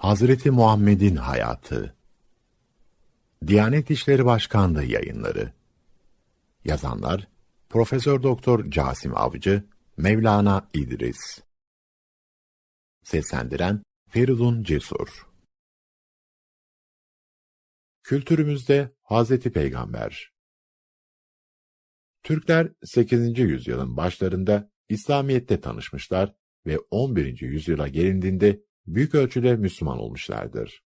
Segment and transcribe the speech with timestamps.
[0.00, 1.96] Hazreti Muhammed'in hayatı
[3.46, 5.52] Diyanet İşleri Başkanlığı yayınları
[6.64, 7.28] Yazanlar
[7.68, 9.64] Profesör Doktor Casim Avcı,
[9.96, 11.40] Mevlana İdris
[13.02, 15.28] Seslendiren Feridun Cesur
[18.02, 20.32] Kültürümüzde Hazreti Peygamber
[22.22, 23.38] Türkler 8.
[23.38, 26.34] yüzyılın başlarında İslamiyet'te tanışmışlar
[26.66, 27.40] ve 11.
[27.40, 30.84] yüzyıla gelindiğinde büyük ölçüde Müslüman olmuşlardır.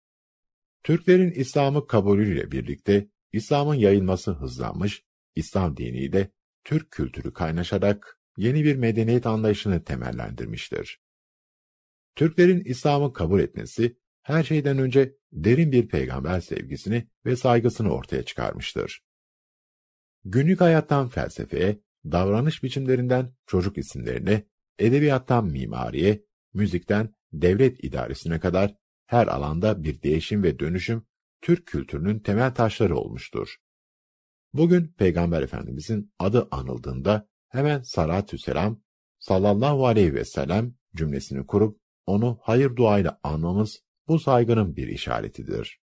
[0.82, 5.04] Türklerin İslam'ı kabulüyle birlikte İslam'ın yayılması hızlanmış,
[5.34, 6.30] İslam diniyle
[6.64, 11.00] Türk kültürü kaynaşarak yeni bir medeniyet anlayışını temellendirmiştir.
[12.16, 19.05] Türklerin İslam'ı kabul etmesi, her şeyden önce derin bir peygamber sevgisini ve saygısını ortaya çıkarmıştır.
[20.24, 24.42] Günlük hayattan felsefeye, davranış biçimlerinden çocuk isimlerine,
[24.78, 26.24] edebiyattan mimariye,
[26.55, 28.74] müzikten devlet idaresine kadar
[29.06, 31.06] her alanda bir değişim ve dönüşüm
[31.40, 33.56] Türk kültürünün temel taşları olmuştur.
[34.52, 38.83] Bugün Peygamber Efendimizin adı anıldığında hemen salatü selam
[39.19, 45.80] sallallahu aleyhi ve sellem cümlesini kurup onu hayır duayla anmamız bu saygının bir işaretidir.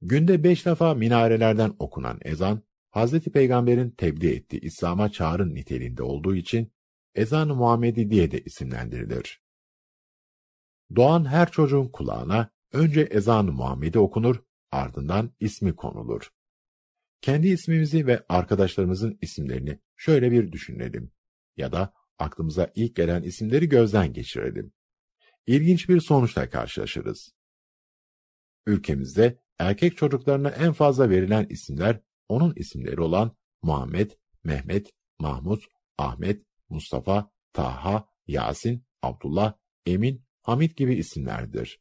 [0.00, 6.72] Günde beş defa minarelerden okunan ezan, Hazreti Peygamber'in tebliğ ettiği İslam'a çağrın niteliğinde olduğu için
[7.14, 9.43] ezan-ı Muhammedi diye de isimlendirilir.
[10.96, 16.30] Doğan her çocuğun kulağına önce ezan-ı Muhammedi okunur, ardından ismi konulur.
[17.20, 21.12] Kendi ismimizi ve arkadaşlarımızın isimlerini şöyle bir düşünelim
[21.56, 24.72] ya da aklımıza ilk gelen isimleri gözden geçirelim.
[25.46, 27.32] İlginç bir sonuçla karşılaşırız.
[28.66, 34.10] Ülkemizde erkek çocuklarına en fazla verilen isimler onun isimleri olan Muhammed,
[34.44, 35.64] Mehmet, Mahmut,
[35.98, 39.54] Ahmet, Mustafa, Taha, Yasin, Abdullah,
[39.86, 41.80] Emin, Hamit gibi isimlerdir.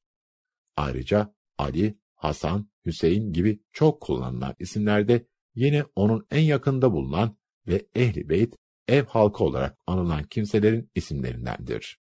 [0.76, 8.30] Ayrıca Ali, Hasan, Hüseyin gibi çok kullanılan isimlerde yine onun en yakında bulunan ve ehli
[8.30, 8.56] beyt,
[8.88, 12.00] ev halkı olarak anılan kimselerin isimlerindendir.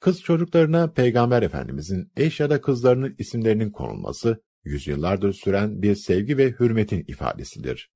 [0.00, 6.50] Kız çocuklarına Peygamber Efendimizin eş ya da kızlarının isimlerinin konulması, yüzyıllardır süren bir sevgi ve
[6.50, 7.90] hürmetin ifadesidir.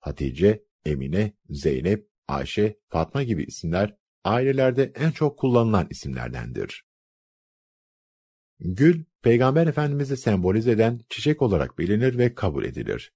[0.00, 6.84] Hatice, Emine, Zeynep, Ayşe, Fatma gibi isimler ailelerde en çok kullanılan isimlerdendir.
[8.60, 13.12] Gül, Peygamber Efendimiz'i sembolize eden çiçek olarak bilinir ve kabul edilir.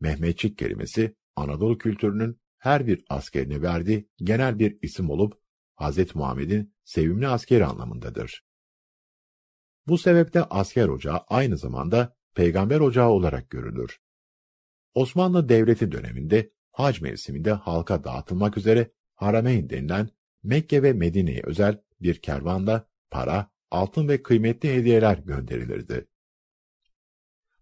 [0.00, 5.40] Mehmetçik kelimesi, Anadolu kültürünün her bir askerine verdiği genel bir isim olup,
[5.76, 6.14] Hz.
[6.14, 8.44] Muhammed'in sevimli askeri anlamındadır.
[9.86, 13.98] Bu sebeple asker ocağı aynı zamanda peygamber ocağı olarak görülür.
[14.94, 20.10] Osmanlı Devleti döneminde hac mevsiminde halka dağıtılmak üzere Harameyn denilen
[20.42, 26.08] Mekke ve Medine'ye özel bir kervanda para, altın ve kıymetli hediyeler gönderilirdi.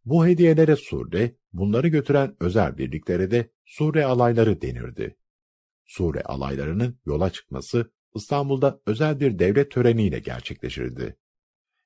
[0.05, 5.17] Bu hediyelere surre, bunları götüren özel birliklere de surre alayları denirdi.
[5.85, 11.17] Surre alaylarının yola çıkması İstanbul'da özel bir devlet töreniyle gerçekleşirdi.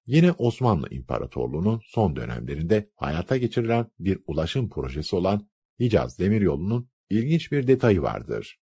[0.07, 5.49] Yine Osmanlı İmparatorluğu'nun son dönemlerinde hayata geçirilen bir ulaşım projesi olan
[5.81, 8.61] Hicaz Demiryolu'nun ilginç bir detayı vardır.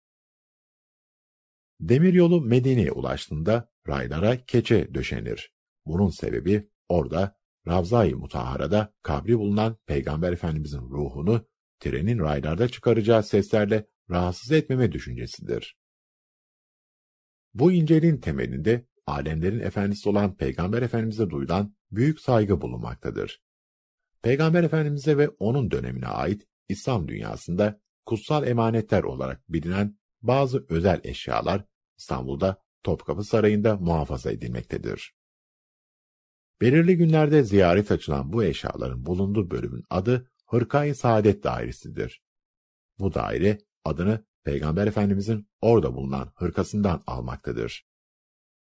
[1.80, 5.52] Demiryolu Medine'ye ulaştığında raylara keçe döşenir.
[5.86, 7.36] Bunun sebebi orada
[7.68, 11.46] Ravza-i Mutahara'da kabri bulunan Peygamber Efendimizin ruhunu
[11.80, 15.76] trenin raylarda çıkaracağı seslerle rahatsız etmeme düşüncesidir.
[17.54, 23.42] Bu inceliğin temelinde alemlerin efendisi olan Peygamber Efendimiz'e duyulan büyük saygı bulunmaktadır.
[24.22, 31.64] Peygamber Efendimiz'e ve onun dönemine ait İslam dünyasında kutsal emanetler olarak bilinen bazı özel eşyalar
[31.98, 35.14] İstanbul'da Topkapı Sarayı'nda muhafaza edilmektedir.
[36.60, 42.22] Belirli günlerde ziyaret açılan bu eşyaların bulunduğu bölümün adı Hırkayı Saadet Dairesi'dir.
[42.98, 47.86] Bu daire adını Peygamber Efendimizin orada bulunan hırkasından almaktadır.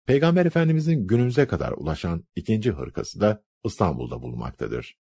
[0.07, 4.99] Peygamber Efendimizin günümüze kadar ulaşan ikinci hırkası da İstanbul'da bulunmaktadır.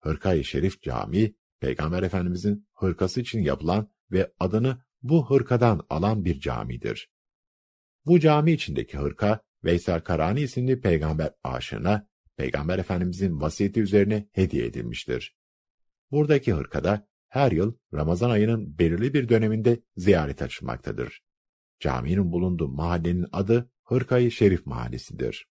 [0.00, 7.10] Hırkayı Şerif Camii, Peygamber Efendimizin hırkası için yapılan ve adını bu hırkadan alan bir camidir.
[8.06, 15.36] Bu cami içindeki hırka, Veysel Karani isimli peygamber aşığına, Peygamber Efendimizin vasiyeti üzerine hediye edilmiştir.
[16.10, 21.22] Buradaki hırkada her yıl Ramazan ayının belirli bir döneminde ziyaret açılmaktadır.
[21.80, 25.48] Caminin bulunduğu mahallenin adı Hırkayı Şerif Mahallesi'dir.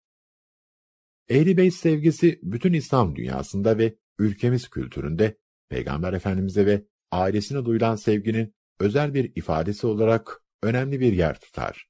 [1.29, 5.37] Ehli Beyt sevgisi bütün İslam dünyasında ve ülkemiz kültüründe
[5.69, 11.89] Peygamber Efendimiz'e ve ailesine duyulan sevginin özel bir ifadesi olarak önemli bir yer tutar.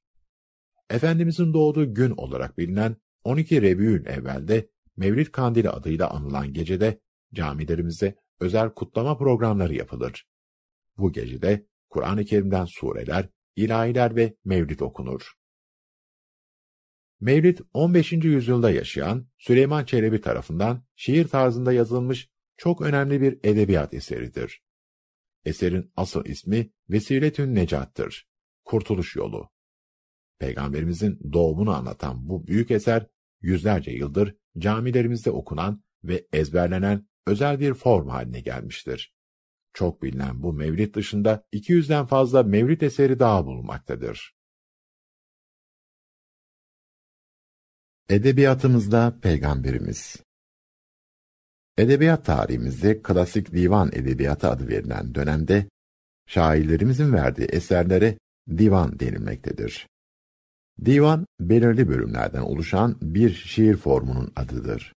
[0.90, 7.00] Efendimizin doğduğu gün olarak bilinen 12 Rebiül evvelde Mevlid Kandili adıyla anılan gecede
[7.34, 10.26] camilerimizde özel kutlama programları yapılır.
[10.98, 15.32] Bu gecede Kur'an-ı Kerim'den sureler, ilahiler ve mevlid okunur.
[17.20, 18.12] Mevlid 15.
[18.12, 24.62] yüzyılda yaşayan Süleyman Çelebi tarafından şiir tarzında yazılmış çok önemli bir edebiyat eseridir.
[25.44, 28.28] Eserin asıl ismi Vesiletün Necat'tır.
[28.64, 29.50] Kurtuluş yolu.
[30.38, 33.06] Peygamberimizin doğumunu anlatan bu büyük eser
[33.40, 39.14] yüzlerce yıldır camilerimizde okunan ve ezberlenen özel bir form haline gelmiştir.
[39.72, 44.34] Çok bilinen bu mevlid dışında 200'den fazla mevlid eseri daha bulunmaktadır.
[48.08, 50.16] Edebiyatımızda Peygamberimiz
[51.80, 55.66] Edebiyat tarihimizde klasik divan edebiyatı adı verilen dönemde,
[56.26, 58.18] şairlerimizin verdiği eserlere
[58.58, 59.88] divan denilmektedir.
[60.84, 64.92] Divan, belirli bölümlerden oluşan bir şiir formunun adıdır.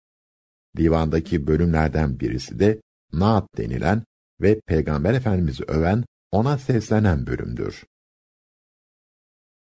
[0.76, 2.80] Divandaki bölümlerden birisi de
[3.12, 4.04] naat denilen
[4.40, 7.84] ve Peygamber Efendimiz'i öven, ona seslenen bölümdür.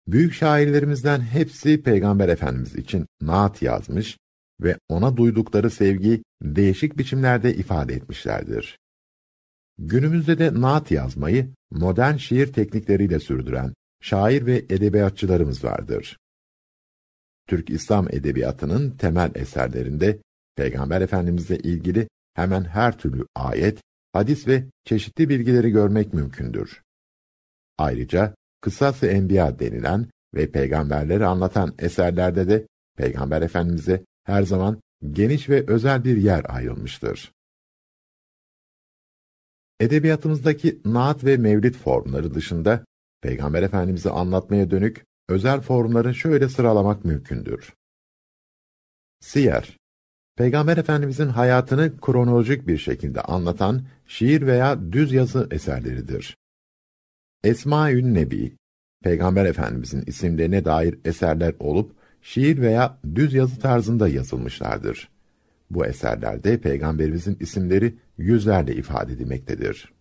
[0.06, 4.18] Büyük şairlerimizden hepsi Peygamber Efendimiz için naat yazmış
[4.62, 8.78] ve ona duydukları sevgi değişik biçimlerde ifade etmişlerdir.
[9.78, 16.18] Günümüzde de naat yazmayı modern şiir teknikleriyle sürdüren şair ve edebiyatçılarımız vardır.
[17.46, 20.18] Türk İslam edebiyatının temel eserlerinde
[20.56, 23.82] Peygamber Efendimizle ilgili hemen her türlü ayet,
[24.12, 26.82] hadis ve çeşitli bilgileri görmek mümkündür.
[27.78, 32.66] Ayrıca Kısas-ı Enbiya denilen ve peygamberleri anlatan eserlerde de
[32.96, 34.82] Peygamber Efendimiz'e her zaman
[35.12, 37.32] geniş ve özel bir yer ayrılmıştır.
[39.80, 42.84] Edebiyatımızdaki naat ve mevlid formları dışında
[43.20, 47.74] Peygamber Efendimiz'i anlatmaya dönük özel formları şöyle sıralamak mümkündür.
[49.20, 49.78] Siyer
[50.36, 56.36] Peygamber Efendimizin hayatını kronolojik bir şekilde anlatan şiir veya düz yazı eserleridir.
[57.44, 58.56] Esma-ül Nebi,
[59.04, 65.08] Peygamber Efendimizin isimlerine dair eserler olup, şiir veya düz yazı tarzında yazılmışlardır.
[65.70, 69.92] Bu eserlerde Peygamberimizin isimleri yüzlerle ifade edilmektedir.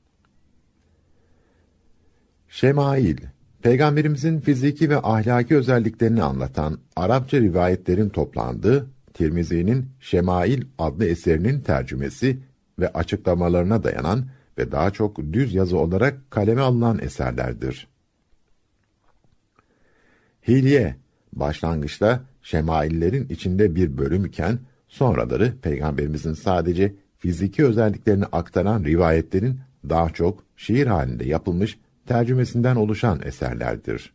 [2.50, 3.18] Şemail,
[3.62, 12.40] Peygamberimizin fiziki ve ahlaki özelliklerini anlatan Arapça rivayetlerin toplandığı Tirmizi'nin Şemail adlı eserinin tercümesi
[12.80, 14.26] ve açıklamalarına dayanan
[14.58, 17.88] ve daha çok düz yazı olarak kaleme alınan eserlerdir.
[20.48, 20.96] Hilye,
[21.34, 30.44] başlangıçta şemaillerin içinde bir bölüm iken, sonraları Peygamberimizin sadece fiziki özelliklerini aktaran rivayetlerin daha çok
[30.56, 34.14] şiir halinde yapılmış tercümesinden oluşan eserlerdir.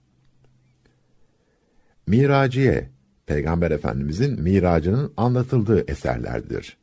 [2.07, 2.91] Miraciye,
[3.27, 6.77] Peygamber Efendimizin miracının anlatıldığı eserlerdir.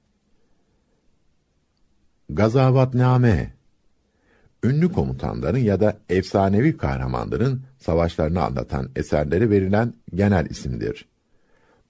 [2.29, 3.52] Gazavatname,
[4.63, 11.05] ünlü komutanların ya da efsanevi kahramanların savaşlarını anlatan eserleri verilen genel isimdir.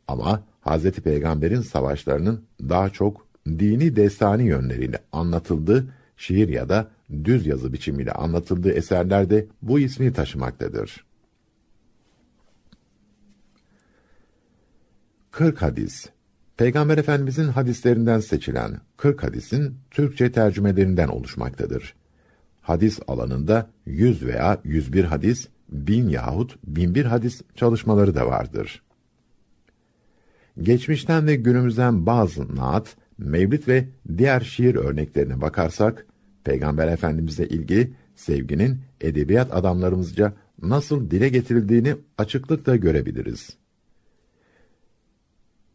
[0.07, 0.91] Ama Hz.
[0.91, 5.87] Peygamber'in savaşlarının daha çok dini destani yönleriyle anlatıldığı
[6.17, 6.87] şiir ya da
[7.23, 11.05] düz yazı biçimiyle anlatıldığı eserlerde bu ismi taşımaktadır.
[15.31, 16.09] 40 hadis
[16.57, 21.95] Peygamber Efendimizin hadislerinden seçilen 40 hadisin Türkçe tercümelerinden oluşmaktadır.
[22.63, 28.83] Hadis alanında 100 veya 101 hadis, 1000 yahut 1001 hadis çalışmaları da vardır.
[30.61, 36.05] Geçmişten ve günümüzden bazı naat, mevlid ve diğer şiir örneklerine bakarsak,
[36.43, 43.49] Peygamber Efendimizle ilgili sevginin edebiyat adamlarımızca nasıl dile getirildiğini açıklıkla görebiliriz.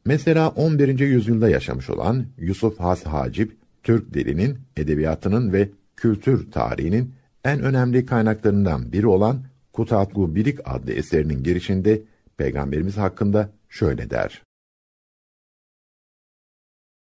[0.05, 0.99] Mesela 11.
[0.99, 5.69] yüzyılda yaşamış olan Yusuf Has Hacip, Türk dilinin, edebiyatının ve
[5.99, 7.15] kültür tarihinin
[7.45, 12.03] en önemli kaynaklarından biri olan Kutatgu Bilik adlı eserinin girişinde
[12.37, 14.43] Peygamberimiz hakkında şöyle der.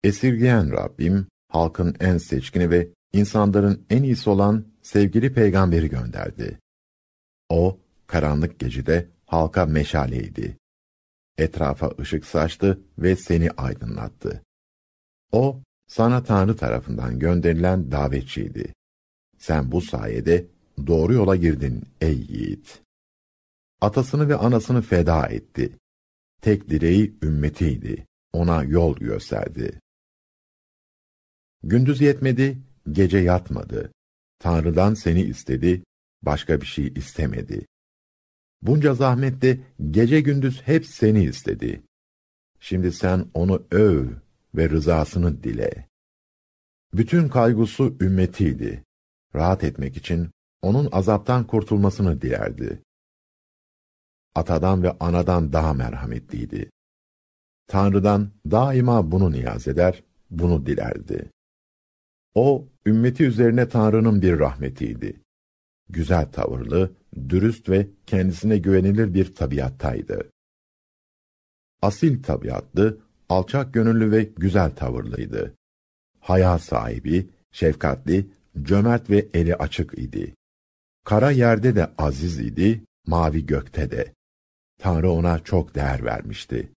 [0.03, 6.59] Esirgeyen Rabbim, halkın en seçkini ve insanların en iyisi olan sevgili peygamberi gönderdi.
[7.49, 10.57] O, karanlık gecede halka meşaleydi.
[11.37, 14.41] Etrafa ışık saçtı ve seni aydınlattı.
[15.31, 18.73] O, sana Tanrı tarafından gönderilen davetçiydi.
[19.41, 20.47] Sen bu sayede
[20.87, 22.81] doğru yola girdin ey yiğit.
[23.81, 25.77] Atasını ve anasını feda etti.
[26.41, 28.05] Tek direği ümmetiydi.
[28.33, 29.79] Ona yol gösterdi.
[31.63, 32.57] Gündüz yetmedi,
[32.91, 33.91] gece yatmadı.
[34.39, 35.83] Tanrı'dan seni istedi,
[36.21, 37.65] başka bir şey istemedi.
[38.61, 39.59] Bunca zahmette
[39.91, 41.83] gece gündüz hep seni istedi.
[42.59, 44.07] Şimdi sen onu öv
[44.55, 45.87] ve rızasını dile.
[46.93, 48.83] Bütün kaygusu ümmetiydi.
[49.35, 50.29] Rahat etmek için
[50.61, 52.81] onun azaptan kurtulmasını dilerdi.
[54.35, 56.69] Atadan ve anadan daha merhametliydi.
[57.67, 61.29] Tanrı'dan daima bunu niyaz eder, bunu dilerdi.
[62.35, 65.21] O, ümmeti üzerine Tanrı'nın bir rahmetiydi.
[65.89, 66.91] Güzel tavırlı,
[67.29, 70.29] dürüst ve kendisine güvenilir bir tabiattaydı.
[71.81, 75.55] Asil tabiatlı, alçak gönüllü ve güzel tavırlıydı.
[76.19, 78.31] Haya sahibi, şefkatli,
[78.61, 80.35] cömert ve eli açık idi.
[81.05, 84.13] Kara yerde de aziz idi, mavi gökte de.
[84.79, 86.71] Tanrı ona çok değer vermişti.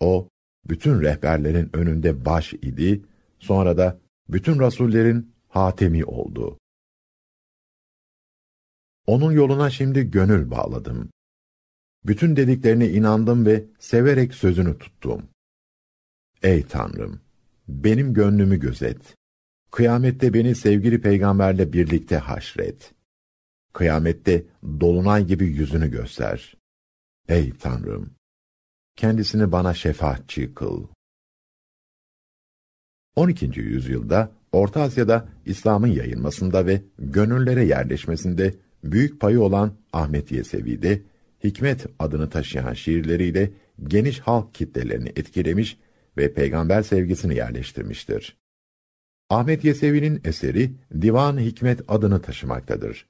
[0.00, 0.28] O,
[0.68, 3.02] bütün rehberlerin önünde baş idi,
[3.38, 6.58] sonra da bütün rasullerin hatemi oldu.
[9.06, 11.10] Onun yoluna şimdi gönül bağladım.
[12.06, 15.28] Bütün dediklerine inandım ve severek sözünü tuttum.
[16.42, 17.20] Ey Tanrım!
[17.68, 19.17] Benim gönlümü gözet.
[19.70, 22.92] Kıyamette beni sevgili peygamberle birlikte haşret.
[23.72, 24.44] Kıyamette
[24.80, 26.56] dolunay gibi yüzünü göster.
[27.28, 28.10] Ey Tanrım!
[28.96, 30.86] Kendisini bana şefaatçi kıl.
[33.16, 33.60] 12.
[33.60, 41.02] yüzyılda Orta Asya'da İslam'ın yayılmasında ve gönüllere yerleşmesinde büyük payı olan Ahmet Yesevi'de
[41.44, 43.50] Hikmet adını taşıyan şiirleriyle
[43.84, 45.78] geniş halk kitlelerini etkilemiş
[46.16, 48.36] ve peygamber sevgisini yerleştirmiştir.
[49.30, 53.06] Ahmet Yesevi'nin eseri Divan Hikmet adını taşımaktadır.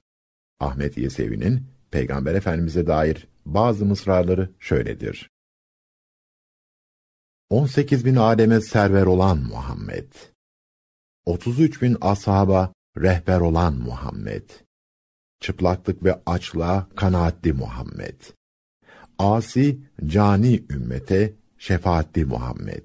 [0.61, 5.31] Ahmet Yesevi'nin Peygamber Efendimiz'e dair bazı mısraları şöyledir.
[7.51, 10.13] 18 bin aleme server olan Muhammed.
[11.25, 14.51] 33 bin ashaba rehber olan Muhammed.
[15.41, 18.21] Çıplaklık ve açlığa kanaatli Muhammed.
[19.19, 22.85] Asi, cani ümmete şefaatli Muhammed.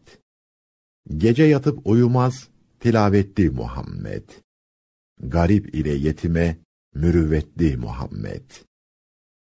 [1.18, 2.50] Gece yatıp uyumaz,
[2.84, 4.30] tilavetli Muhammed.
[5.22, 6.58] Garip ile yetime,
[6.96, 8.52] mürüvvetli Muhammed.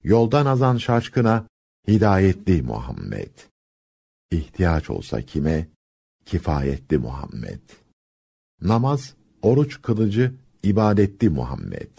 [0.04, 1.48] Yoldan azan şaşkına,
[1.88, 3.30] hidayetli Muhammed.
[4.30, 5.68] İhtiyaç olsa kime,
[6.24, 7.60] kifayetli Muhammed.
[8.60, 11.90] Namaz, oruç kılıcı, ibadetli Muhammed.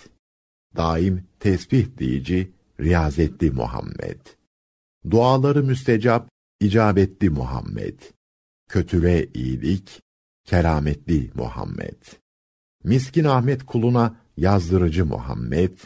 [0.76, 4.22] Daim tesbih deyici, riyazetli Muhammed.
[5.10, 8.00] Duaları müstecap, icabetli Muhammed.
[8.70, 10.04] Kötüle iyilik,
[10.46, 12.02] kerametli Muhammed.
[12.84, 15.78] Miskin Ahmet kuluna yazdırıcı Muhammed.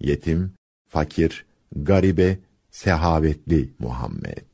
[0.00, 0.52] Yetim,
[0.88, 2.38] fakir, garibe,
[2.70, 4.46] sehavetli Muhammed.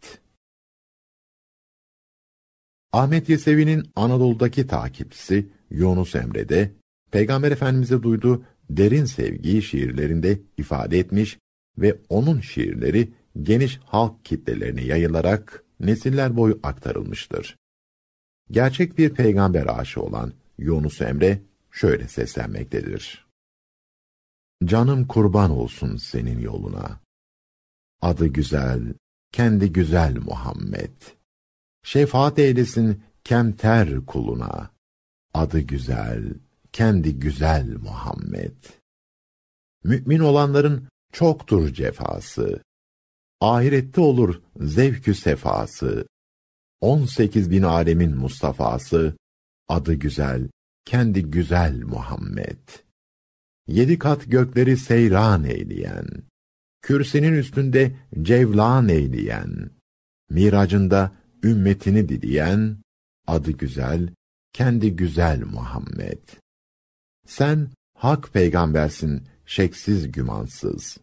[2.93, 6.73] Ahmet Yesevi'nin Anadolu'daki takipçisi Yunus Emre'de,
[7.11, 11.39] Peygamber Efendimiz'e duyduğu derin sevgiyi şiirlerinde ifade etmiş
[11.79, 13.09] ve onun şiirleri
[13.43, 17.57] geniş halk kitlelerine yayılarak nesiller boyu aktarılmıştır.
[18.51, 23.27] Gerçek bir peygamber aşığı olan Yunus Emre şöyle seslenmektedir.
[24.65, 27.01] Canım kurban olsun senin yoluna.
[28.03, 28.95] Adı güzel,
[29.33, 31.03] kendi güzel Muhammed.
[31.83, 34.71] Şefaat eylesin kemter kuluna.
[35.35, 36.35] Adı güzel,
[36.73, 38.65] kendi güzel Muhammed.
[39.85, 42.63] Mümin olanların çoktur cefası.
[43.41, 46.07] Ahirette olur zevkü sefası.
[46.81, 49.17] On sekiz bin alemin Mustafa'sı,
[49.69, 50.49] adı güzel,
[50.85, 52.69] kendi güzel Muhammed.
[53.67, 56.07] Yedi kat gökleri seyran eyleyen,
[56.83, 59.71] kürsinin üstünde cevlan eyleyen,
[60.31, 62.77] miracında ümmetini dileyen,
[63.27, 64.09] adı güzel,
[64.53, 66.29] kendi güzel Muhammed.
[67.27, 70.99] Sen hak peygambersin, şeksiz gümansız.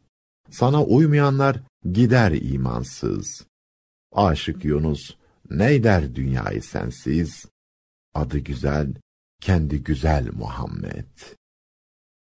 [0.50, 3.46] Sana uymayanlar gider imansız.
[4.12, 5.16] Aşık Yunus,
[5.50, 7.46] neyler dünyayı sensiz?
[8.14, 8.94] Adı güzel,
[9.42, 11.18] kendi güzel Muhammed.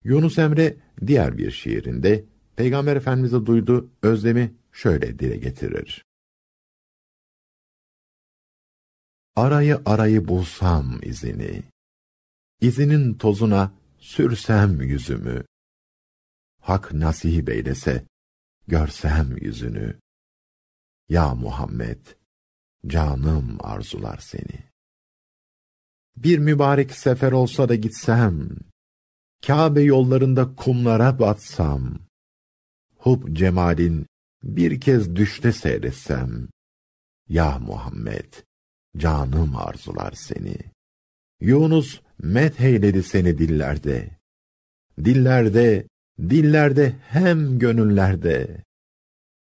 [0.05, 2.25] Yunus Emre diğer bir şiirinde
[2.57, 6.05] Peygamber Efendimiz'e duyduğu özlemi şöyle dile getirir.
[9.37, 11.62] Arayı arayı bulsam izini,
[12.61, 15.45] izinin tozuna sürsem yüzümü,
[16.61, 18.05] hak nasip eylese,
[18.67, 19.99] görsem yüzünü.
[21.09, 22.07] Ya Muhammed,
[22.87, 24.69] canım arzular seni.
[26.17, 28.49] Bir mübarek sefer olsa da gitsem,
[29.47, 31.99] Kabe yollarında kumlara batsam,
[32.97, 34.07] hub cemalin
[34.43, 36.49] bir kez düşte seyretsem,
[37.29, 38.33] Ya Muhammed,
[38.97, 40.57] canım arzular seni.
[41.41, 44.19] Yunus metheyledi seni dillerde.
[45.05, 45.87] Dillerde,
[46.19, 48.65] dillerde hem gönüllerde.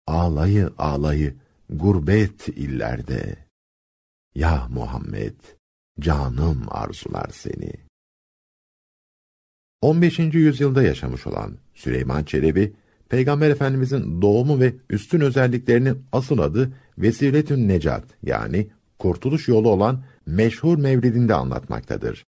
[0.07, 1.35] Ağlayı ağlayı
[1.69, 3.35] gurbet illerde.
[4.35, 5.35] Ya Muhammed,
[5.99, 7.71] canım arzular seni.
[9.81, 10.19] 15.
[10.19, 12.73] yüzyılda yaşamış olan Süleyman Çelebi,
[13.09, 18.67] Peygamber Efendimizin doğumu ve üstün özelliklerinin asıl adı Vesiletün Necat yani
[18.99, 22.25] kurtuluş yolu olan meşhur mevlidinde anlatmaktadır.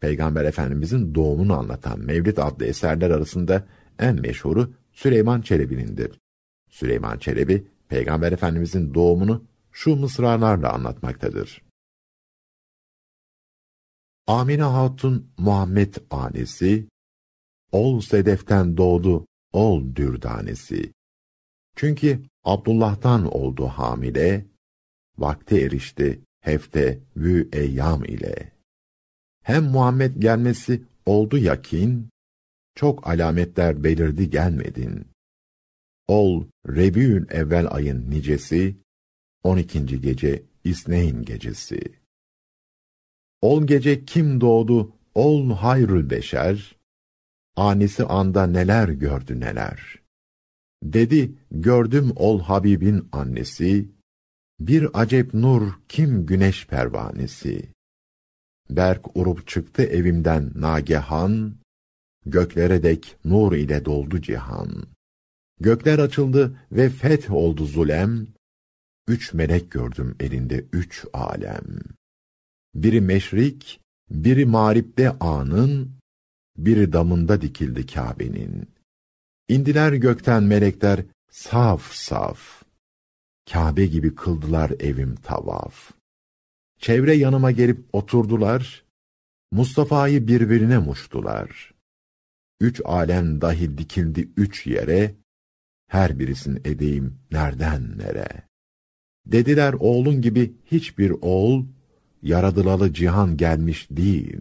[0.00, 3.66] Peygamber Efendimizin doğumunu anlatan Mevlid adlı eserler arasında
[3.98, 6.20] en meşhuru Süleyman Çelebi'nindir.
[6.70, 11.62] Süleyman Çelebi, Peygamber Efendimizin doğumunu şu mısralarla anlatmaktadır.
[14.26, 16.88] Amine Hatun Muhammed anesi,
[17.72, 20.92] ol sedeften doğdu, ol dürdanesi.
[21.76, 24.46] Çünkü Abdullah'tan oldu hamile,
[25.18, 28.52] vakti erişti hefte vü eyyam ile.
[29.42, 32.08] Hem Muhammed gelmesi oldu yakin,
[32.74, 35.09] çok alametler belirdi gelmedin.
[36.10, 38.76] Ol Rebiül evvel ayın nicesi,
[39.42, 40.00] 12.
[40.00, 41.80] gece İsneyn gecesi.
[43.40, 46.76] Ol gece kim doğdu, ol hayrül beşer,
[47.56, 50.02] anisi anda neler gördü neler.
[50.82, 53.88] Dedi, gördüm ol Habib'in annesi,
[54.60, 57.68] bir acep nur kim güneş pervanesi.
[58.70, 61.54] Berk urup çıktı evimden nagehan,
[62.26, 64.86] göklere dek nur ile doldu cihan.
[65.60, 68.26] Gökler açıldı ve feth oldu zulem,
[69.08, 71.80] üç melek gördüm elinde üç alem.
[72.74, 75.92] Biri meşrik, biri mağripte anın,
[76.56, 78.68] biri damında dikildi Kâbe'nin.
[79.48, 82.62] İndiler gökten melekler saf saf.
[83.50, 85.90] Kâbe gibi kıldılar evim tavaf.
[86.78, 88.84] Çevre yanıma gelip oturdular,
[89.52, 91.74] Mustafa'yı birbirine muştular.
[92.60, 95.14] Üç alem dahi dikildi üç yere,
[95.90, 98.28] her birisin edeyim nereden nere.
[99.26, 101.66] Dediler oğlun gibi hiçbir oğul,
[102.22, 104.40] yaradılalı cihan gelmiş değil.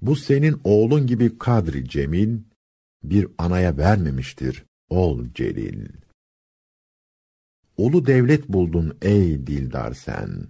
[0.00, 2.38] Bu senin oğlun gibi kadri cemil,
[3.02, 5.88] bir anaya vermemiştir ol celil.
[7.76, 10.48] Ulu devlet buldun ey dildar sen.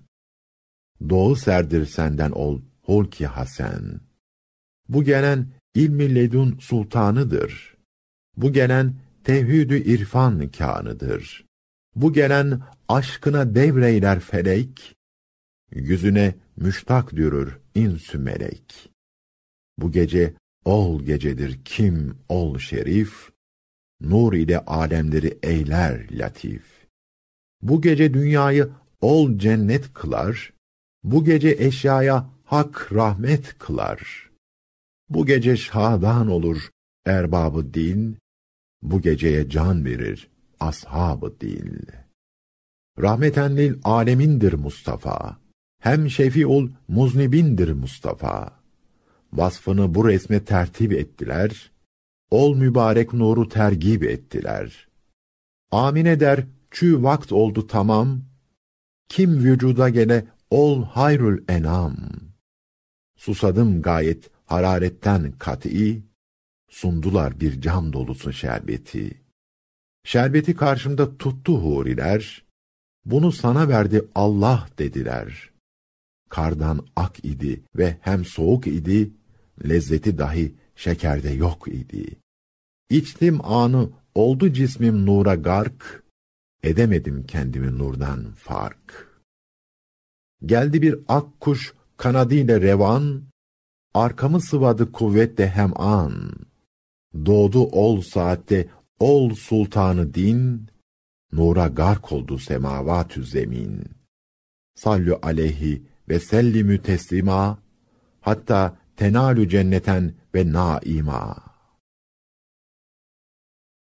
[1.08, 4.00] Doğu serdir senden ol holki hasen.
[4.88, 7.75] Bu gelen ilmi ledun sultanıdır.
[8.36, 8.94] Bu gelen
[9.24, 11.46] tevhidü irfan kânıdır.
[11.94, 14.96] Bu gelen aşkına devreyler felek,
[15.70, 18.90] yüzüne müştak dürür insü melek.
[19.78, 23.30] Bu gece ol gecedir kim ol şerif,
[24.00, 26.86] nur ile alemleri eyler latif.
[27.62, 28.68] Bu gece dünyayı
[29.00, 30.52] ol cennet kılar,
[31.04, 34.30] bu gece eşyaya hak rahmet kılar.
[35.08, 36.70] Bu gece şadan olur
[37.06, 38.18] erbabı din,
[38.82, 40.28] bu geceye can verir
[40.60, 41.86] ashabı dil.
[42.98, 45.36] Rahmeten lil alemindir Mustafa.
[45.80, 48.52] Hem şefiul muznibindir Mustafa.
[49.32, 51.72] Vasfını bu resme tertip ettiler.
[52.30, 54.88] Ol mübarek nuru tergib ettiler.
[55.70, 58.22] Amine der, çü vakt oldu tamam.
[59.08, 61.96] Kim vücuda gele, ol hayrül enam.
[63.16, 66.02] Susadım gayet hararetten kat'i,
[66.68, 69.20] sundular bir cam dolusu şerbeti.
[70.04, 72.44] Şerbeti karşımda tuttu huriler,
[73.04, 75.50] bunu sana verdi Allah dediler.
[76.28, 79.10] Kardan ak idi ve hem soğuk idi,
[79.68, 82.16] lezzeti dahi şekerde yok idi.
[82.90, 86.02] İçtim anı, oldu cismim nura gark,
[86.62, 89.12] edemedim kendimi nurdan fark.
[90.44, 93.22] Geldi bir ak kuş kanadıyla revan,
[93.94, 96.32] arkamı sıvadı kuvvetle hem an.
[97.24, 100.68] Doğdu ol saatte Ol sultanı din,
[101.32, 103.84] nura gark oldu semavatü zemin.
[104.74, 107.58] Sallu aleyhi ve sellimü teslima,
[108.20, 111.36] hatta tenalü cenneten ve naima.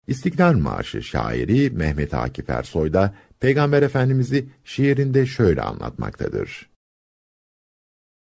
[0.06, 6.70] İstiklal Marşı şairi Mehmet Akif Ersoy da Peygamber Efendimiz'i şiirinde şöyle anlatmaktadır.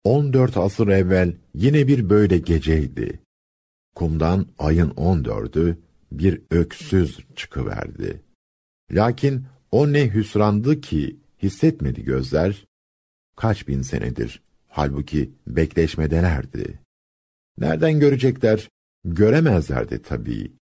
[0.05, 3.21] 14 asır evvel yine bir böyle geceydi.
[3.99, 5.77] Kumdan ayın 14'ü
[6.13, 8.23] bir öksüz çıkıverdi.
[8.93, 12.67] Lakin o ne hüsrandı ki hissetmedi gözler,
[13.37, 16.81] kaç bin senedir, halbuki bekleşmedelerdi.
[17.59, 18.69] Nereden görecekler?
[19.05, 20.53] Göremezlerdi tabii.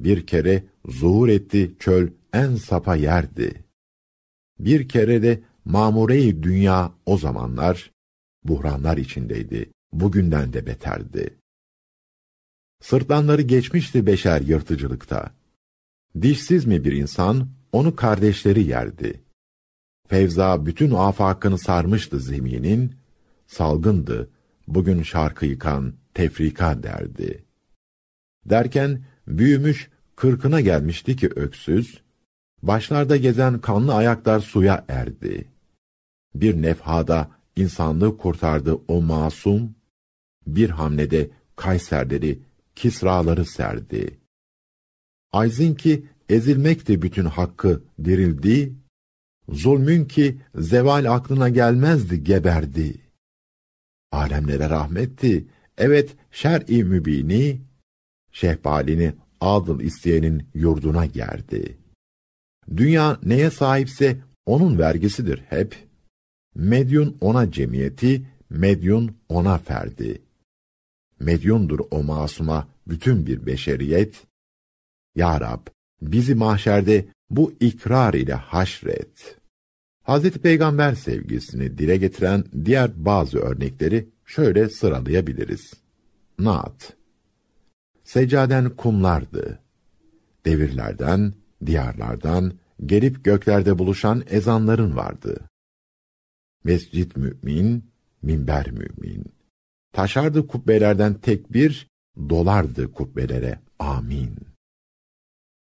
[0.00, 3.64] Bir kere zuhur etti çöl en sapa yerdi.
[4.58, 7.92] Bir kere de mamure dünya o zamanlar
[8.44, 9.70] buhranlar içindeydi.
[9.92, 11.38] Bugünden de beterdi.
[12.80, 15.30] Sırtlanları geçmişti beşer yırtıcılıkta.
[16.22, 19.20] Dişsiz mi bir insan, onu kardeşleri yerdi.
[20.08, 22.94] Fevza bütün afakını sarmıştı zeminin,
[23.46, 24.30] salgındı,
[24.68, 27.44] bugün şarkı yıkan tefrika derdi.
[28.44, 32.02] Derken büyümüş kırkına gelmişti ki öksüz,
[32.62, 35.48] başlarda gezen kanlı ayaklar suya erdi.
[36.34, 39.74] Bir nefhada insanlığı kurtardı o masum,
[40.46, 42.38] bir hamlede Kayserleri,
[42.76, 44.18] Kisraları serdi.
[45.32, 48.74] Ayzin ki ezilmekti bütün hakkı dirildi,
[49.48, 53.00] zulmün ki zeval aklına gelmezdi geberdi.
[54.12, 55.46] Alemlere rahmetti,
[55.78, 57.60] evet şer-i mübini,
[58.32, 61.78] şehbalini adıl isteyenin yurduna gerdi.
[62.76, 65.86] Dünya neye sahipse onun vergisidir hep.
[66.54, 70.25] Medyun ona cemiyeti, medyun ona ferdi.
[71.20, 74.26] Medyundur o masuma bütün bir beşeriyet.
[75.14, 75.66] Ya Rab,
[76.02, 79.36] bizi mahşerde bu ikrar ile haşret.
[80.02, 85.74] Hazreti Peygamber sevgisini dile getiren diğer bazı örnekleri şöyle sıralayabiliriz.
[86.38, 86.96] Naat
[88.04, 89.58] Seccaden kumlardı.
[90.44, 91.32] Devirlerden,
[91.66, 92.52] diyarlardan,
[92.86, 95.40] gelip göklerde buluşan ezanların vardı.
[96.64, 97.84] Mescit mümin,
[98.22, 99.35] minber mümin.
[99.96, 101.88] Taşardı kubbelerden tek bir,
[102.28, 103.60] dolardı kubbelere.
[103.78, 104.36] Amin.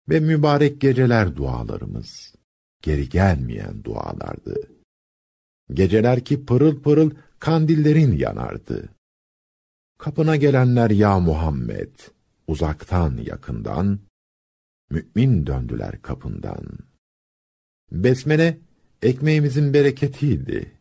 [0.10, 2.36] Ve mübarek geceler dualarımız.
[2.82, 4.56] Geri gelmeyen dualardı.
[5.74, 8.90] Geceler ki pırıl pırıl kandillerin yanardı.
[9.98, 11.96] Kapına gelenler ya Muhammed,
[12.48, 14.00] uzaktan yakından,
[14.90, 16.66] mümin döndüler kapından.
[17.92, 18.58] Besmele,
[19.02, 20.72] ekmeğimizin bereketiydi.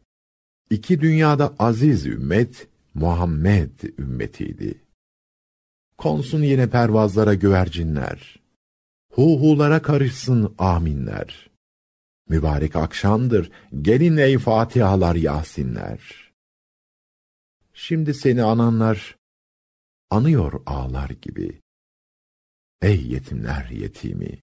[0.71, 4.85] İki dünyada aziz ümmet, Muhammed ümmetiydi.
[5.99, 8.37] Konsun yine pervazlara güvercinler.
[9.13, 11.51] Huhulara karışsın aminler.
[12.29, 13.51] Mübarek akşamdır,
[13.83, 16.33] gelin ey Fatihalar Yasinler.
[17.73, 19.17] Şimdi seni ananlar,
[20.11, 21.61] anıyor ağlar gibi.
[22.83, 24.41] Ey yetimler yetimi,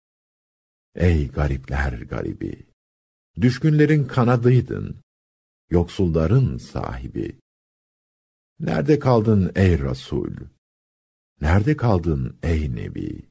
[0.95, 2.65] ey garipler garibi,
[3.41, 5.01] düşkünlerin kanadıydın,
[5.69, 7.40] yoksulların sahibi.
[8.61, 10.35] Nerede kaldın ey Resul?
[11.41, 13.29] Nerede kaldın ey Nebi?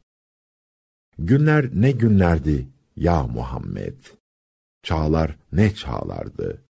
[1.18, 3.96] Günler ne günlerdi ya Muhammed?
[4.82, 6.62] Çağlar ne çağlardı?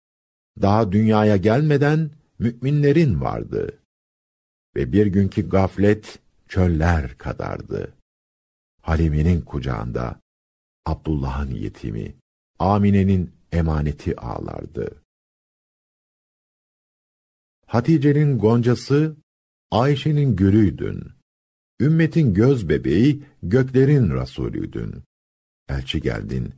[0.63, 3.79] Daha dünyaya gelmeden müminlerin vardı.
[4.77, 6.19] Ve bir günkü gaflet
[6.49, 7.95] çöller kadardı.
[8.83, 10.21] Halime'nin kucağında
[10.87, 12.15] Abdullah'ın yetimi,
[12.59, 15.03] Amine'nin emaneti ağlardı.
[17.71, 19.17] Hatice'nin goncası,
[19.71, 21.03] Ayşe'nin gülüydün.
[21.81, 24.95] Ümmetin göz bebeği, göklerin Rasulüydün.
[25.69, 26.55] Elçi geldin,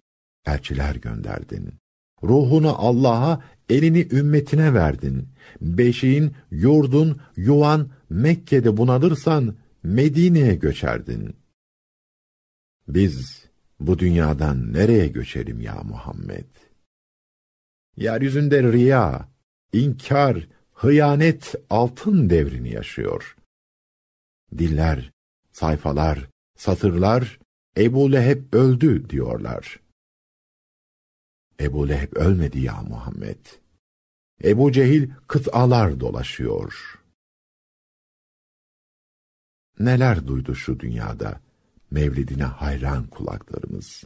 [0.46, 1.74] elçiler gönderdin.
[2.22, 5.28] Ruhunu Allah'a, elini ümmetine verdin.
[5.60, 11.36] Beşiğin, yurdun, yuvan, Mekke'de bunalırsan, Medine'ye göçerdin.
[12.88, 13.44] Biz,
[13.80, 16.48] bu dünyadan nereye göçelim ya Muhammed?
[17.96, 19.28] Yeryüzünde riya,
[19.72, 20.48] inkar,
[20.82, 23.36] hıyanet altın devrini yaşıyor.
[24.58, 25.12] Diller,
[25.52, 27.38] sayfalar, satırlar,
[27.76, 29.80] Ebu Leheb öldü diyorlar.
[31.60, 33.46] Ebu Leheb ölmedi ya Muhammed.
[34.44, 37.00] Ebu Cehil kıtalar dolaşıyor.
[39.78, 41.40] Neler duydu şu dünyada,
[41.90, 44.04] mevlidine hayran kulaklarımız.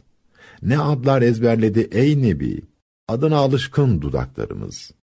[0.61, 2.61] Ne adlar ezberledi ey Nebi,
[3.07, 4.96] adına alışkın dudaklarımız.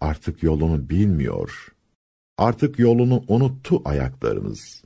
[0.00, 1.74] Artık yolunu bilmiyor,
[2.38, 4.84] artık yolunu unuttu ayaklarımız.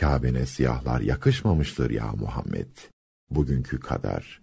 [0.00, 2.76] Kabe'ne siyahlar yakışmamıştır ya Muhammed,
[3.30, 4.42] bugünkü kadar.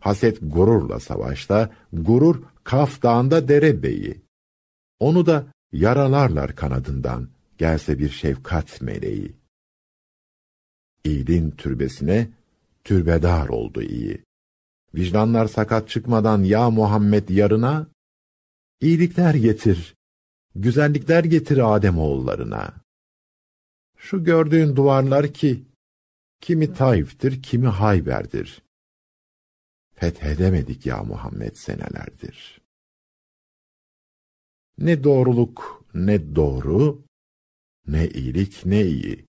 [0.00, 4.22] Haset gururla savaşta, gurur Kaf Dağı'nda derebeyi.
[5.00, 9.36] Onu da yaralarlar kanadından, gelse bir şefkat meleği.
[11.04, 12.28] İyiliğin türbesine,
[12.84, 14.24] türbedar oldu iyi.
[14.94, 17.86] Vicdanlar sakat çıkmadan ya Muhammed yarına,
[18.82, 19.94] iyilikler getir,
[20.54, 22.74] güzellikler getir Adem oğullarına.
[23.96, 25.62] Şu gördüğün duvarlar ki,
[26.40, 28.62] kimi Taif'tir, kimi Hayber'dir.
[29.94, 32.60] Fethedemedik ya Muhammed senelerdir.
[34.78, 37.04] Ne doğruluk, ne doğru,
[37.86, 39.26] ne iyilik, ne iyi.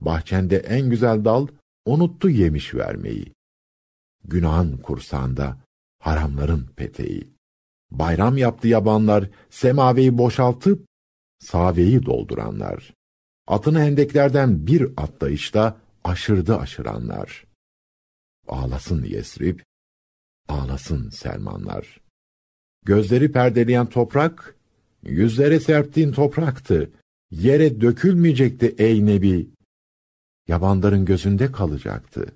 [0.00, 1.46] Bahçende en güzel dal,
[1.86, 3.32] unuttu yemiş vermeyi.
[4.24, 5.58] Günahın kursağında,
[5.98, 7.37] haramların peteği.
[7.90, 10.86] Bayram yaptı yabanlar, semaveyi boşaltıp,
[11.38, 12.94] saveyi dolduranlar.
[13.46, 17.46] Atını hendeklerden bir atlayışta aşırdı aşıranlar.
[18.48, 19.60] Ağlasın Yesrib,
[20.48, 22.00] ağlasın Selmanlar.
[22.84, 24.56] Gözleri perdeleyen toprak,
[25.02, 26.90] yüzlere serptiğin topraktı.
[27.30, 29.50] Yere dökülmeyecekti ey Nebi.
[30.48, 32.34] Yabanların gözünde kalacaktı.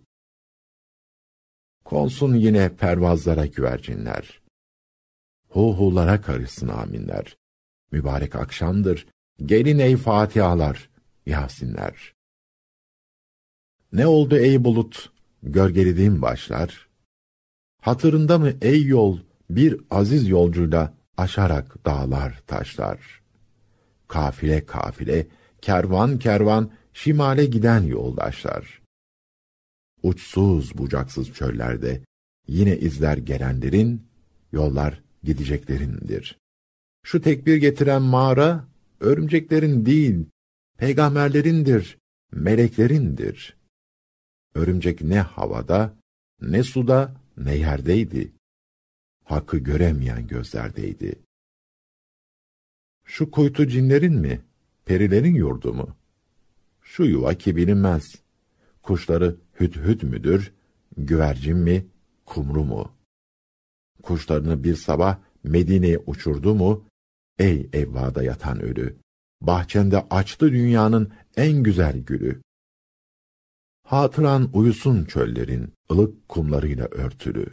[1.85, 4.42] Konsun yine pervazlara güvercinler.
[5.53, 7.37] Huhulara karışsın aminler.
[7.91, 9.07] Mübarek akşamdır,
[9.45, 10.91] gelin ey Fatihalar,
[11.27, 12.15] Yasinler.
[13.93, 15.13] Ne oldu ey bulut,
[15.43, 16.89] gölgelediğim başlar?
[17.81, 19.19] Hatırında mı ey yol,
[19.51, 23.23] bir aziz yolcuyla aşarak dağlar taşlar?
[24.09, 25.27] Kafile kafile,
[25.63, 28.83] kervan kervan, şimale giden yoldaşlar.
[30.03, 32.03] Uçsuz bucaksız çöllerde,
[32.47, 34.07] yine izler gelenlerin,
[34.53, 36.39] yollar gideceklerindir.
[37.03, 38.69] Şu tekbir getiren mağara,
[39.01, 40.27] örümceklerin değil,
[40.79, 41.99] peygamberlerindir,
[42.33, 43.57] meleklerindir.
[44.55, 45.95] Örümcek ne havada,
[46.41, 48.33] ne suda, ne yerdeydi.
[49.25, 51.15] Hakkı göremeyen gözlerdeydi.
[53.05, 54.41] Şu kuytu cinlerin mi,
[54.85, 55.97] perilerin yurdu mu?
[56.83, 58.23] Şu yuva ki bilinmez.
[58.83, 60.53] Kuşları hüt hüt müdür,
[60.97, 61.87] güvercin mi,
[62.27, 62.93] kumru mu?
[64.03, 66.85] Kuşlarını bir sabah Medine'ye uçurdu mu,
[67.39, 68.97] ey evvada yatan ölü,
[69.41, 72.43] bahçende açtı dünyanın en güzel gülü.
[73.87, 77.47] Hatıran uyusun çöllerin, ılık kumlarıyla örtülü.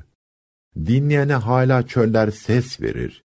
[0.76, 3.24] Dinleyene hala çöller ses verir.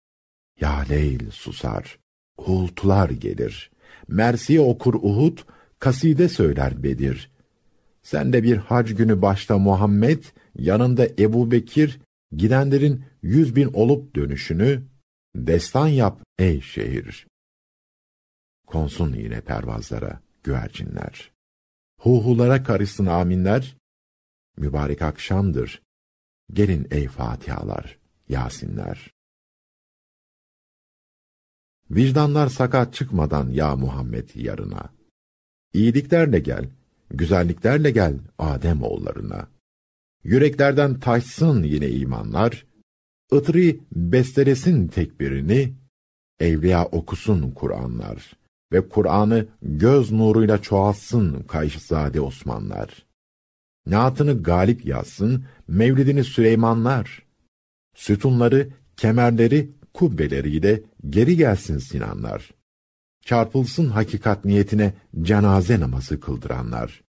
[0.61, 1.99] Ya Leyl susar,
[2.37, 3.71] uğultular gelir.
[4.07, 5.37] Mersiye okur Uhud,
[5.79, 7.31] kaside söyler Bedir.
[8.01, 10.23] Sen de bir hac günü başta Muhammed,
[10.55, 11.99] yanında Ebu Bekir,
[12.31, 14.83] gidenlerin yüz bin olup dönüşünü,
[15.35, 17.27] destan yap ey şehir.
[18.67, 21.31] Konsun yine pervazlara güvercinler.
[21.99, 23.77] Huhulara karışsın aminler,
[24.57, 25.81] mübarek akşamdır.
[26.53, 29.11] Gelin ey Fatihalar, Yasinler.
[31.91, 34.89] Vicdanlar sakat çıkmadan ya Muhammed yarına.
[35.73, 36.69] İyiliklerle gel,
[37.09, 39.47] güzelliklerle gel Adem oğullarına.
[40.23, 42.65] Yüreklerden taşsın yine imanlar,
[43.33, 45.73] ıtri bestelesin tekbirini,
[46.39, 48.33] evliya okusun Kur'anlar
[48.71, 53.05] ve Kur'an'ı göz nuruyla çoğalsın Kayşzade Osmanlar.
[53.85, 57.25] Naatını galip yazsın, mevlidini Süleymanlar.
[57.95, 62.51] Sütunları, kemerleri, kubbeleriyle geri gelsin Sinanlar.
[63.25, 67.03] Çarpılsın hakikat niyetine cenaze namazı kıldıranlar.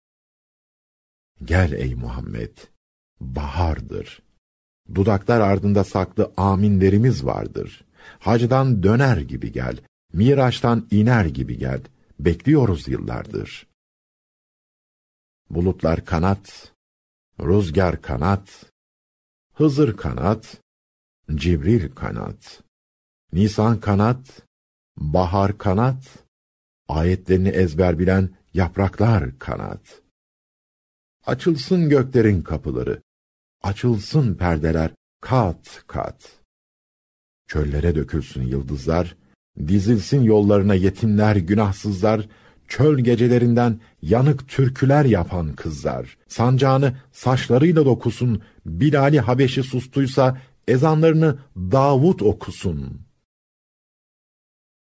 [1.45, 2.57] Gel ey Muhammed,
[3.21, 4.23] bahardır.
[4.95, 7.85] Dudaklar ardında saklı aminlerimiz vardır.
[8.19, 9.77] Hacdan döner gibi gel,
[10.13, 11.81] Miraç'tan iner gibi gel,
[12.19, 13.67] bekliyoruz yıllardır.
[15.51, 16.73] Bulutlar kanat,
[17.41, 18.71] rüzgar kanat,
[19.55, 20.61] Hızır kanat,
[21.35, 22.63] Cibril kanat,
[23.33, 24.43] Nisan kanat,
[24.97, 26.05] bahar kanat,
[26.89, 30.03] ayetlerini ezber bilen yapraklar kanat.
[31.27, 33.03] Açılsın göklerin kapıları,
[33.63, 36.41] açılsın perdeler kat kat.
[37.47, 39.17] Çöllere dökülsün yıldızlar,
[39.69, 42.29] dizilsin yollarına yetimler, günahsızlar,
[42.69, 46.19] çöl gecelerinden yanık türküler yapan kızlar.
[46.29, 53.01] Sancağını saçlarıyla dokusun, Bilali Habeşi sustuysa ezanlarını Davut okusun.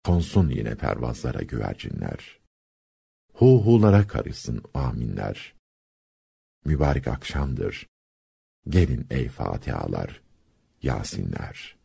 [0.05, 2.39] Konsun yine pervazlara güvercinler.
[3.33, 5.55] Hu hulara karışsın aminler.
[6.65, 7.87] Mübarek akşamdır.
[8.69, 10.21] Gelin ey Fatihalar,
[10.83, 11.77] Yasinler.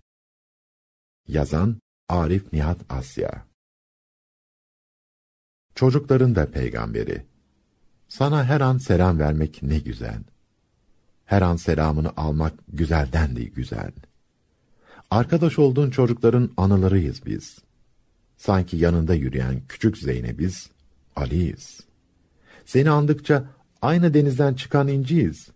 [1.27, 1.77] Yazan
[2.09, 3.45] Arif Nihat Asya
[5.75, 7.25] Çocukların da peygamberi.
[8.07, 10.23] Sana her an selam vermek ne güzel.
[11.25, 13.91] Her an selamını almak güzelden de güzel.
[15.11, 17.59] Arkadaş olduğun çocukların anılarıyız biz.
[18.37, 20.69] Sanki yanında yürüyen küçük Zeynep'iz,
[21.15, 21.79] Ali'yiz.
[22.65, 23.45] Seni andıkça
[23.81, 25.47] aynı denizden çıkan inciyiz.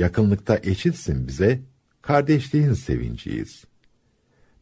[0.00, 1.60] Yakınlıkta eşitsin bize,
[2.02, 3.64] kardeşliğin sevinciyiz.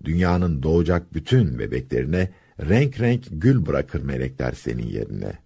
[0.04, 5.38] Dünyanın doğacak bütün bebeklerine renk renk gül bırakır melekler senin yerine.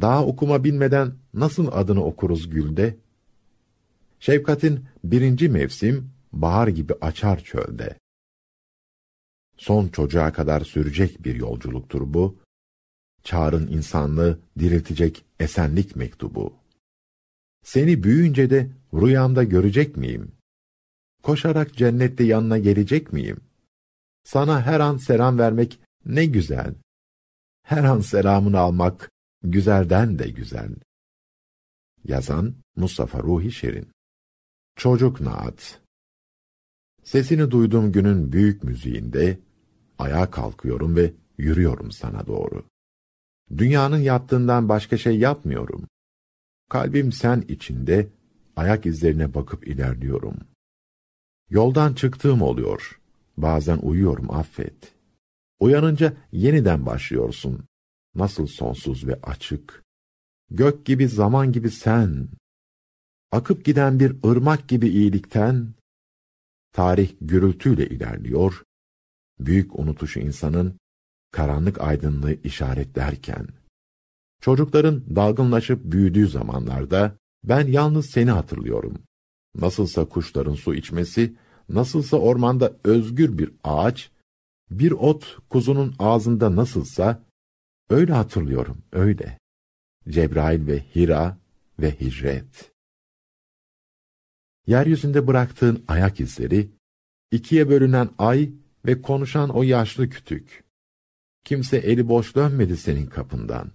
[0.00, 2.96] Daha okuma bilmeden nasıl adını okuruz gülde?
[4.20, 7.96] Şefkatin birinci mevsim bahar gibi açar çölde.
[9.56, 12.38] Son çocuğa kadar sürecek bir yolculuktur bu.
[13.24, 16.54] Çağrın insanlığı diriltecek esenlik mektubu.
[17.64, 20.32] Seni büyüyünce de rüyamda görecek miyim?
[21.22, 23.40] Koşarak cennette yanına gelecek miyim?
[24.24, 26.74] Sana her an selam vermek ne güzel.
[27.62, 29.10] Her an selamını almak
[29.42, 30.70] güzelden de güzel.
[32.04, 33.88] Yazan Mustafa Ruhi Şerin
[34.76, 35.80] Çocuk Naat
[37.04, 39.38] Sesini duyduğum günün büyük müziğinde
[39.98, 42.64] ayağa kalkıyorum ve yürüyorum sana doğru.
[43.56, 45.88] Dünyanın yaptığından başka şey yapmıyorum.
[46.68, 48.08] Kalbim sen içinde,
[48.58, 50.36] ayak izlerine bakıp ilerliyorum.
[51.50, 53.00] Yoldan çıktığım oluyor.
[53.36, 54.92] Bazen uyuyorum affet.
[55.60, 57.64] Uyanınca yeniden başlıyorsun.
[58.14, 59.82] Nasıl sonsuz ve açık.
[60.50, 62.28] Gök gibi zaman gibi sen.
[63.32, 65.74] Akıp giden bir ırmak gibi iyilikten.
[66.72, 68.62] Tarih gürültüyle ilerliyor.
[69.40, 70.78] Büyük unutuşu insanın
[71.30, 73.48] karanlık aydınlığı işaretlerken.
[74.40, 78.98] Çocukların dalgınlaşıp büyüdüğü zamanlarda ben yalnız seni hatırlıyorum.
[79.54, 81.36] Nasılsa kuşların su içmesi,
[81.68, 84.10] nasılsa ormanda özgür bir ağaç,
[84.70, 87.24] bir ot kuzunun ağzında nasılsa,
[87.90, 89.38] öyle hatırlıyorum, öyle.
[90.08, 91.38] Cebrail ve Hira
[91.80, 92.72] ve Hicret.
[94.66, 96.70] Yeryüzünde bıraktığın ayak izleri,
[97.30, 98.50] ikiye bölünen ay
[98.86, 100.64] ve konuşan o yaşlı kütük.
[101.44, 103.70] Kimse eli boş dönmedi senin kapından.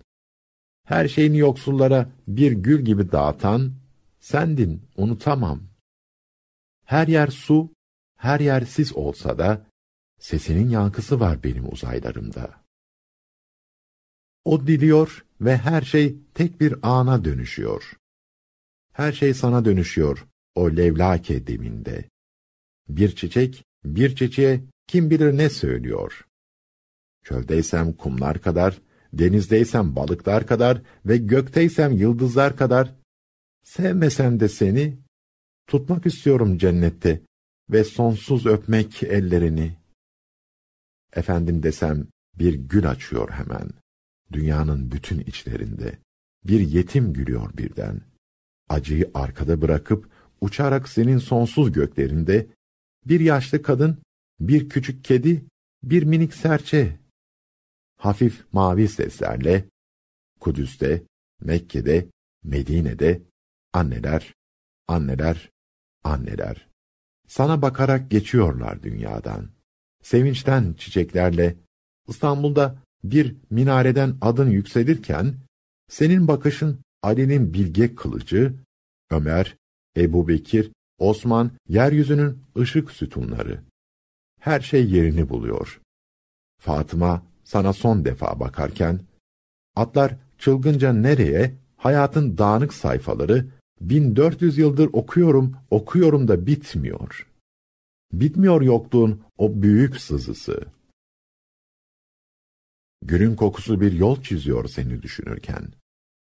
[0.84, 3.74] Her şeyini yoksullara bir gül gibi dağıtan,
[4.20, 5.64] sendin, unutamam.
[6.86, 7.74] Her yer su,
[8.18, 9.66] her yer sis olsa da,
[10.20, 12.64] sesinin yankısı var benim uzaylarımda.
[14.46, 17.94] O diliyor ve her şey tek bir ana dönüşüyor.
[18.94, 22.10] Her şey sana dönüşüyor o levlake deminde.
[22.90, 26.28] Bir çiçek, bir çiçeğe kim bilir ne söylüyor.
[27.24, 28.82] Çöldeysem kumlar kadar,
[29.14, 32.96] denizdeysem balıklar kadar ve gökteysem yıldızlar kadar,
[33.64, 34.98] sevmesem de seni,
[35.68, 37.22] tutmak istiyorum cennette
[37.70, 39.78] ve sonsuz öpmek ellerini.
[41.16, 42.08] Efendim desem
[42.40, 43.70] bir gül açıyor hemen,
[44.32, 45.98] dünyanın bütün içlerinde.
[46.46, 48.02] Bir yetim gülüyor birden.
[48.70, 50.10] Acıyı arkada bırakıp
[50.42, 52.48] uçarak senin sonsuz göklerinde,
[53.06, 53.98] bir yaşlı kadın,
[54.40, 55.46] bir küçük kedi,
[55.84, 57.03] bir minik serçe
[58.04, 59.66] hafif mavi seslerle
[60.40, 61.04] Kudüs'te,
[61.42, 62.08] Mekke'de,
[62.44, 63.22] Medine'de
[63.74, 64.34] anneler,
[64.88, 65.52] anneler,
[66.04, 66.68] anneler
[67.28, 69.50] sana bakarak geçiyorlar dünyadan.
[70.04, 71.56] Sevinçten çiçeklerle
[72.08, 75.36] İstanbul'da bir minareden adın yükselirken
[75.90, 78.54] senin bakışın Ali'nin bilge kılıcı,
[79.10, 79.56] Ömer,
[79.98, 83.64] Ebu Bekir, Osman, yeryüzünün ışık sütunları.
[84.40, 85.82] Her şey yerini buluyor.
[86.60, 89.00] Fatıma sana son defa bakarken,
[89.76, 93.48] atlar çılgınca nereye, hayatın dağınık sayfaları,
[93.82, 97.28] 1400 yıldır okuyorum, okuyorum da bitmiyor.
[98.14, 100.66] Bitmiyor yokluğun o büyük sızısı.
[103.02, 105.68] Gülün kokusu bir yol çiziyor seni düşünürken.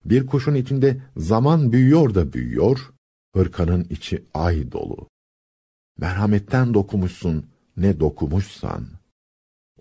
[0.05, 2.93] Bir kuşun içinde zaman büyüyor da büyüyor,
[3.35, 5.09] hırkanın içi ay dolu.
[5.97, 7.45] Merhametten dokumuşsun,
[7.77, 8.96] ne dokumuşsan.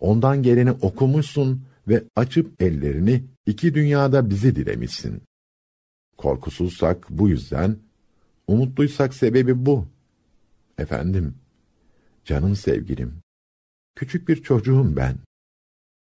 [0.01, 5.23] Ondan geleni okumuşsun ve açıp ellerini iki dünyada bizi dilemişsin.
[6.17, 7.77] Korkusuzsak bu yüzden,
[8.47, 9.87] umutluysak sebebi bu.
[10.79, 11.35] Efendim,
[12.25, 13.15] canım sevgilim,
[13.95, 15.17] küçük bir çocuğum ben.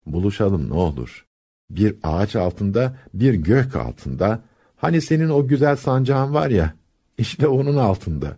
[0.07, 1.27] Buluşalım ne olur.
[1.71, 4.43] Bir ağaç altında, bir gök altında,
[4.77, 6.75] hani senin o güzel sancağın var ya,
[7.19, 8.37] işte onun altında.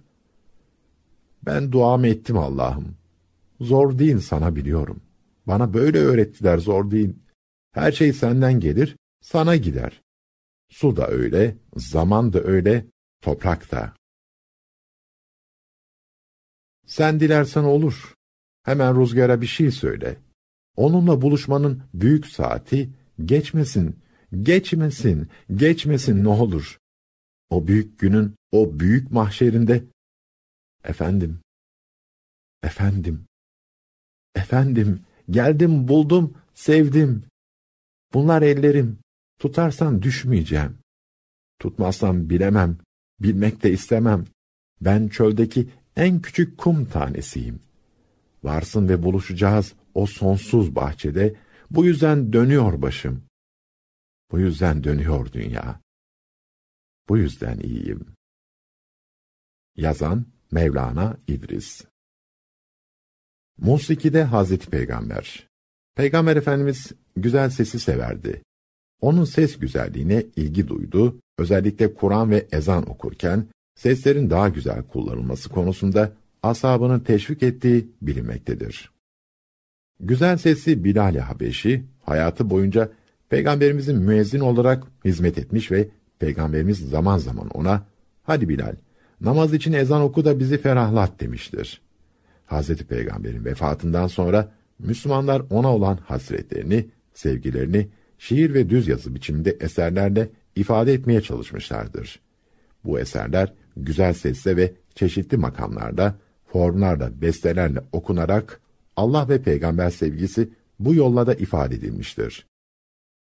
[1.43, 2.95] Ben duamı ettim Allah'ım.
[3.61, 5.01] Zor değil sana biliyorum.
[5.47, 7.15] Bana böyle öğrettiler zor değil.
[7.73, 10.03] Her şey senden gelir, sana gider.
[10.69, 12.87] Su da öyle, zaman da öyle,
[13.21, 13.95] toprak da.
[16.87, 18.15] Sen dilersen olur.
[18.63, 20.17] Hemen rüzgara bir şey söyle.
[20.77, 22.91] Onunla buluşmanın büyük saati
[23.25, 24.01] geçmesin,
[24.43, 26.79] geçmesin, geçmesin ne olur.
[27.51, 29.85] O büyük günün, o büyük mahşerinde,
[30.85, 31.41] efendim,
[32.63, 33.25] efendim,
[34.35, 37.25] efendim, Geldim, buldum, sevdim.
[38.15, 38.99] Bunlar ellerim.
[39.39, 40.79] Tutarsan düşmeyeceğim.
[41.59, 42.79] Tutmazsam bilemem,
[43.21, 44.25] bilmek de istemem.
[44.81, 47.61] Ben çöldeki en küçük kum tanesiyim.
[48.43, 51.35] Varsın ve buluşacağız o sonsuz bahçede.
[51.71, 53.23] Bu yüzden dönüyor başım.
[54.31, 55.81] Bu yüzden dönüyor dünya.
[57.09, 58.07] Bu yüzden iyiyim.
[59.77, 61.85] Yazan Mevlana İdris
[63.63, 65.49] Musiki'de Hazreti Peygamber.
[65.97, 68.43] Peygamber Efendimiz güzel sesi severdi.
[69.01, 76.13] Onun ses güzelliğine ilgi duydu, özellikle Kur'an ve ezan okurken seslerin daha güzel kullanılması konusunda
[76.43, 78.91] asabını teşvik ettiği bilinmektedir.
[80.01, 82.93] Güzel sesi Bilal-i Habeşi, hayatı boyunca
[83.29, 85.89] Peygamberimizin müezzin olarak hizmet etmiş ve
[86.19, 87.87] Peygamberimiz zaman zaman ona,
[88.23, 88.75] hadi Bilal,
[89.21, 91.82] namaz için ezan oku da bizi ferahlat demiştir.
[92.53, 97.89] Hazreti Peygamber'in vefatından sonra Müslümanlar ona olan hasretlerini, sevgilerini
[98.19, 102.21] şiir ve düz yazı biçiminde eserlerle ifade etmeye çalışmışlardır.
[102.85, 106.15] Bu eserler güzel sesle ve çeşitli makamlarda,
[106.47, 108.61] formlarla, bestelerle okunarak
[108.97, 110.49] Allah ve peygamber sevgisi
[110.79, 112.47] bu yolla da ifade edilmiştir.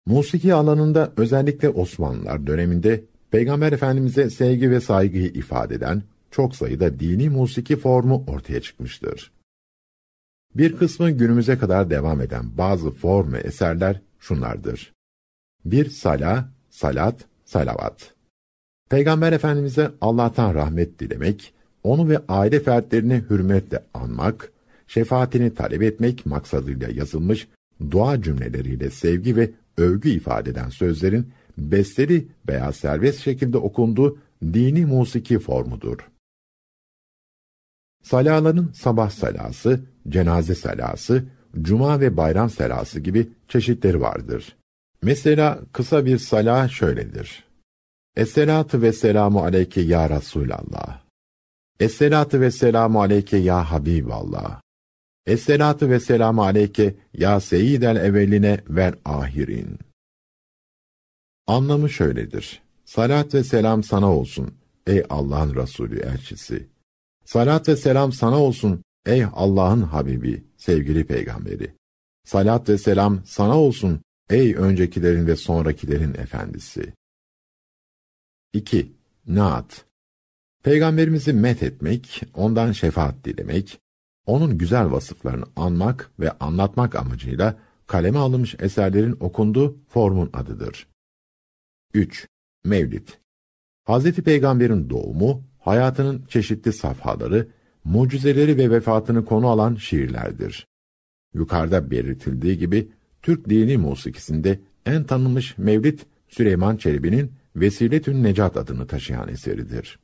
[0.06, 6.04] Musiki alanında özellikle Osmanlılar döneminde Peygamber Efendimiz'e sevgi ve saygıyı ifade eden
[6.38, 9.32] çok sayıda dini musiki formu ortaya çıkmıştır.
[10.56, 14.94] Bir kısmı günümüze kadar devam eden bazı form ve eserler şunlardır.
[15.66, 18.14] Bir sala, salat, salavat.
[18.90, 24.52] Peygamber Efendimiz'e Allah'tan rahmet dilemek, onu ve aile fertlerini hürmetle anmak,
[24.88, 27.48] şefaatini talep etmek maksadıyla yazılmış
[27.92, 35.40] dua cümleleriyle sevgi ve övgü ifade eden sözlerin besteli veya serbest şekilde okunduğu dini musiki
[35.40, 35.98] formudur.
[38.04, 41.24] Salaların sabah salası, cenaze salası,
[41.62, 44.56] cuma ve bayram salası gibi çeşitleri vardır.
[45.02, 47.44] Mesela kısa bir sala şöyledir.
[48.16, 51.02] Esselatü ve selamu aleyke ya Resulallah.
[51.80, 54.62] Esselatü ve selamu aleyke ya Habiballah.
[55.26, 59.80] Esselatü ve selamu aleyke ya seyyidel evveline ver ahirin.
[61.48, 62.62] Anlamı şöyledir.
[62.86, 64.54] Salat ve selam sana olsun
[64.88, 66.68] ey Allah'ın Resulü elçisi.
[67.28, 71.74] Salat ve selam sana olsun ey Allah'ın Habibi, sevgili peygamberi.
[72.26, 76.94] Salat ve selam sana olsun ey öncekilerin ve sonrakilerin efendisi.
[78.54, 78.94] 2.
[79.28, 79.86] Naat
[80.64, 83.80] Peygamberimizi met etmek, ondan şefaat dilemek,
[84.26, 90.88] onun güzel vasıflarını anmak ve anlatmak amacıyla kaleme alınmış eserlerin okunduğu formun adıdır.
[91.94, 92.28] 3.
[92.64, 93.08] Mevlid
[93.88, 94.12] Hz.
[94.12, 97.48] Peygamber'in doğumu, hayatının çeşitli safhaları,
[97.84, 100.68] mucizeleri ve vefatını konu alan şiirlerdir.
[101.34, 102.90] Yukarıda belirtildiği gibi,
[103.22, 110.00] Türk dini musikisinde en tanınmış Mevlid, Süleyman Çelebi'nin Vesiletün Necat adını taşıyan eseridir.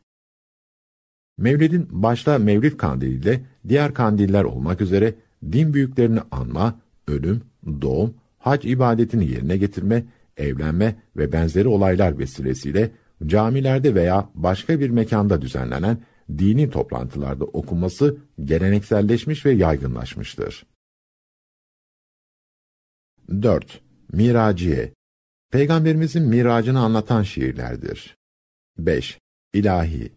[1.37, 5.15] Mevlid'in başta Mevlid kandiliyle diğer kandiller olmak üzere
[5.51, 7.41] din büyüklerini anma, ölüm,
[7.81, 10.05] doğum, hac ibadetini yerine getirme,
[10.37, 12.91] evlenme ve benzeri olaylar vesilesiyle
[13.25, 15.97] camilerde veya başka bir mekanda düzenlenen
[16.37, 20.65] dini toplantılarda okunması gelenekselleşmiş ve yaygınlaşmıştır.
[23.29, 23.81] 4.
[24.11, 24.93] Miraciye
[25.51, 28.17] Peygamberimizin miracını anlatan şiirlerdir.
[28.77, 29.19] 5.
[29.53, 30.11] İlahi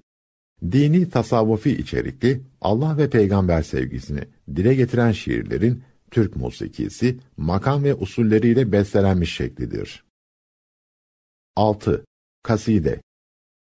[0.63, 4.21] Dini tasavvufi içerikli Allah ve peygamber sevgisini
[4.57, 10.05] dile getiren şiirlerin Türk musikisi makam ve usulleriyle bestelenmiş şeklidir.
[11.57, 12.05] 6.
[12.47, 13.01] Kaside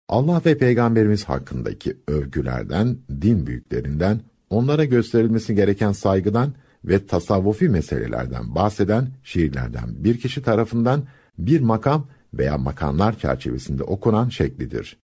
[0.08, 4.20] Allah ve Peygamberimiz hakkındaki övgülerden, din büyüklerinden,
[4.50, 6.54] onlara gösterilmesi gereken saygıdan
[6.84, 11.04] ve tasavvufi meselelerden bahseden şiirlerden bir kişi tarafından
[11.38, 14.98] bir makam veya makamlar çerçevesinde okunan şeklidir.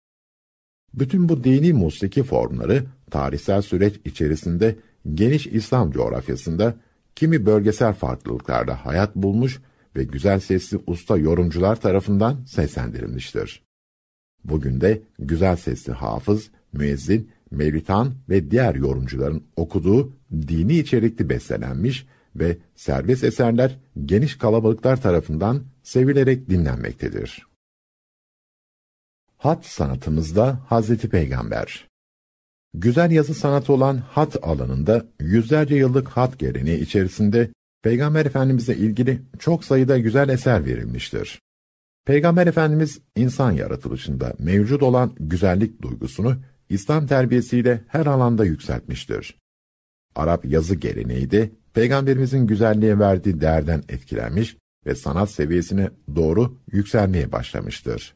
[0.95, 4.77] Bütün bu dini musiki formları tarihsel süreç içerisinde
[5.15, 6.75] geniş İslam coğrafyasında
[7.15, 9.61] kimi bölgesel farklılıklarda hayat bulmuş
[9.97, 13.68] ve güzel sesli usta yorumcular tarafından seslendirilmiştir.
[14.49, 22.59] Bugün de güzel sesli hafız, müezzin, mevlitan ve diğer yorumcuların okuduğu dini içerikli beslenmiş ve
[22.77, 27.49] serbest eserler geniş kalabalıklar tarafından sevilerek dinlenmektedir.
[29.37, 31.89] Hat sanatımızda Hazreti Peygamber
[32.75, 37.51] Güzel yazı sanatı olan hat alanında yüzlerce yıllık hat geleneği içerisinde
[37.83, 41.41] Peygamber Efendimizle ilgili çok sayıda güzel eser verilmiştir.
[42.09, 46.37] Peygamber Efendimiz insan yaratılışında mevcut olan güzellik duygusunu
[46.69, 49.39] İslam terbiyesiyle her alanda yükseltmiştir.
[50.15, 54.57] Arap yazı geleneği de Peygamberimizin güzelliğe verdiği değerden etkilenmiş
[54.87, 58.15] ve sanat seviyesine doğru yükselmeye başlamıştır.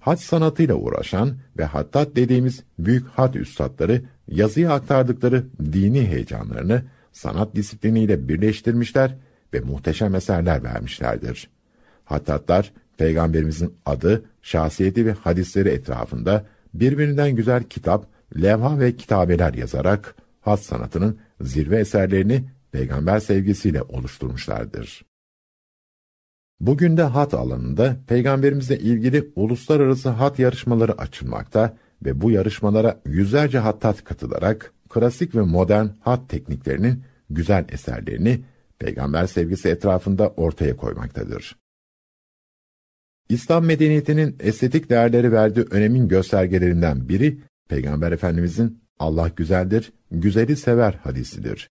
[0.00, 6.82] Hat sanatıyla uğraşan ve hattat dediğimiz büyük hat üstadları yazıya aktardıkları dini heyecanlarını
[7.12, 9.16] sanat disipliniyle birleştirmişler
[9.54, 11.50] ve muhteşem eserler vermişlerdir.
[12.04, 18.06] Hattatlar, Peygamberimizin adı, şahsiyeti ve hadisleri etrafında birbirinden güzel kitap,
[18.42, 25.04] levha ve kitabeler yazarak hat sanatının zirve eserlerini peygamber sevgisiyle oluşturmuşlardır.
[26.60, 34.04] Bugün de hat alanında peygamberimizle ilgili uluslararası hat yarışmaları açılmakta ve bu yarışmalara yüzlerce hattat
[34.04, 38.40] katılarak klasik ve modern hat tekniklerinin güzel eserlerini
[38.78, 41.56] peygamber sevgisi etrafında ortaya koymaktadır.
[43.28, 51.70] İslam medeniyetinin estetik değerleri verdiği önemin göstergelerinden biri Peygamber Efendimizin Allah güzeldir, güzeli sever hadisidir.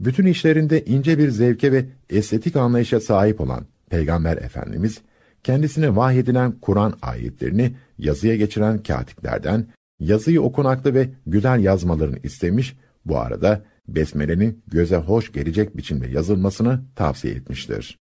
[0.00, 5.00] Bütün işlerinde ince bir zevke ve estetik anlayışa sahip olan Peygamber Efendimiz,
[5.42, 9.66] kendisine vahyedilen Kur'an ayetlerini yazıya geçiren katiplerden,
[10.00, 17.34] yazıyı okunaklı ve güzel yazmalarını istemiş, bu arada Besmele'nin göze hoş gelecek biçimde yazılmasını tavsiye
[17.34, 17.98] etmiştir.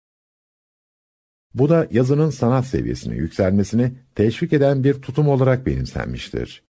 [1.54, 6.62] Bu da yazının sanat seviyesine yükselmesini teşvik eden bir tutum olarak benimsenmiştir.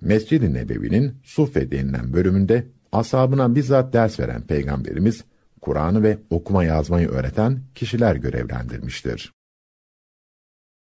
[0.00, 5.24] Mescid-i Nebevi'nin Suffe denilen bölümünde ashabına bizzat ders veren Peygamberimiz,
[5.60, 9.32] Kur'an'ı ve okuma yazmayı öğreten kişiler görevlendirmiştir.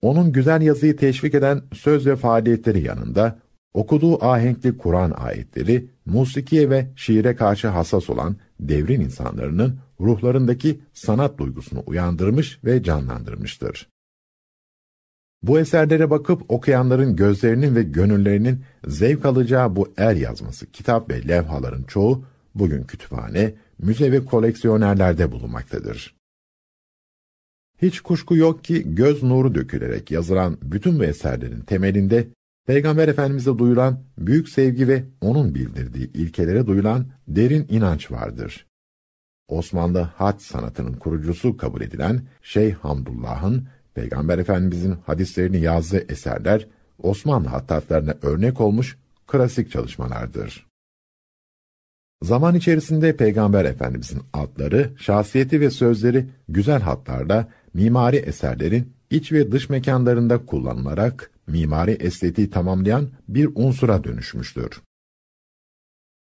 [0.02, 3.40] Onun güzel yazıyı teşvik eden söz ve faaliyetleri yanında,
[3.74, 11.84] okuduğu ahenkli Kur'an ayetleri, musikiye ve şiire karşı hassas olan devrin insanlarının ruhlarındaki sanat duygusunu
[11.86, 13.90] uyandırmış ve canlandırmıştır.
[15.44, 21.84] Bu eserlere bakıp okuyanların gözlerinin ve gönüllerinin zevk alacağı bu el yazması kitap ve levhaların
[21.84, 26.18] çoğu bugün kütüphane, müze ve koleksiyonerlerde bulunmaktadır.
[27.82, 32.28] Hiç kuşku yok ki göz nuru dökülerek yazılan bütün bu eserlerin temelinde
[32.68, 38.68] Peygamber Efendimiz'e duyulan büyük sevgi ve onun bildirdiği ilkelere duyulan derin inanç vardır.
[39.48, 46.68] Osmanlı hat sanatının kurucusu kabul edilen Şeyh Hamdullah'ın Peygamber Efendimizin hadislerini yazdığı eserler
[47.04, 48.98] Osmanlı hattatlarına örnek olmuş
[49.28, 50.68] klasik çalışmalardır.
[52.24, 59.70] Zaman içerisinde Peygamber Efendimizin adları, şahsiyeti ve sözleri güzel hatlarla mimari eserlerin iç ve dış
[59.70, 64.82] mekanlarında kullanılarak mimari estetiği tamamlayan bir unsura dönüşmüştür.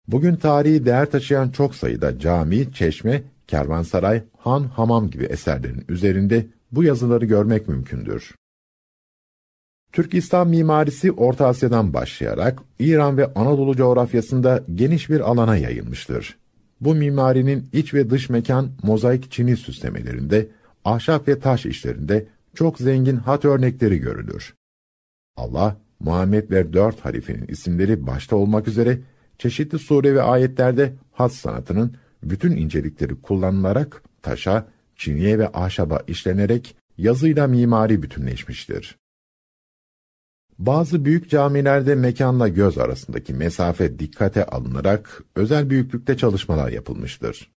[0.07, 6.84] Bugün tarihi değer taşıyan çok sayıda cami, çeşme, kervansaray, han, hamam gibi eserlerin üzerinde bu
[6.84, 8.36] yazıları görmek mümkündür.
[9.91, 16.38] Türk İslam mimarisi Orta Asya'dan başlayarak İran ve Anadolu coğrafyasında geniş bir alana yayılmıştır.
[16.82, 20.47] Bu mimarinin iç ve dış mekan mozaik çini süslemelerinde,
[20.86, 24.53] ahşap ve taş işlerinde çok zengin hat örnekleri görülür.
[25.38, 29.00] Allah, Muhammed ve dört halifenin isimleri başta olmak üzere
[29.38, 37.48] çeşitli sure ve ayetlerde hat sanatının bütün incelikleri kullanılarak taşa, çiniye ve ahşaba işlenerek yazıyla
[37.48, 38.98] mimari bütünleşmiştir.
[40.60, 47.52] Bazı büyük camilerde mekanla göz arasındaki mesafe dikkate alınarak özel büyüklükte çalışmalar yapılmıştır.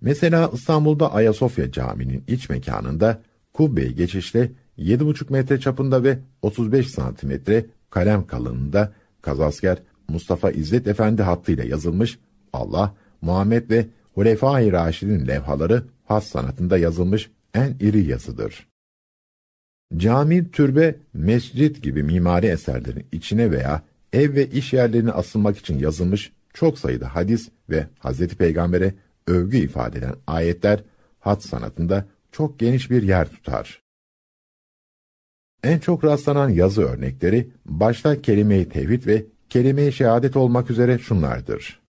[0.00, 8.26] Mesela İstanbul'da Ayasofya Camii'nin iç mekanında kubbe geçişle 7,5 metre çapında ve 35 santimetre kalem
[8.26, 12.18] kalınlığında kazasker Mustafa İzzet Efendi hattıyla yazılmış
[12.52, 18.68] Allah, Muhammed ve Hulefai Raşid'in levhaları has sanatında yazılmış en iri yazıdır.
[19.96, 26.32] Cami, türbe, mescit gibi mimari eserlerin içine veya ev ve iş yerlerine asılmak için yazılmış
[26.54, 28.26] çok sayıda hadis ve Hz.
[28.26, 28.94] Peygamber'e
[29.26, 30.82] övgü ifade eden ayetler
[31.20, 33.87] hat sanatında çok geniş bir yer tutar.
[35.62, 41.80] En çok rastlanan yazı örnekleri başta kelime-i tevhid ve kelime-i şehadet olmak üzere şunlardır.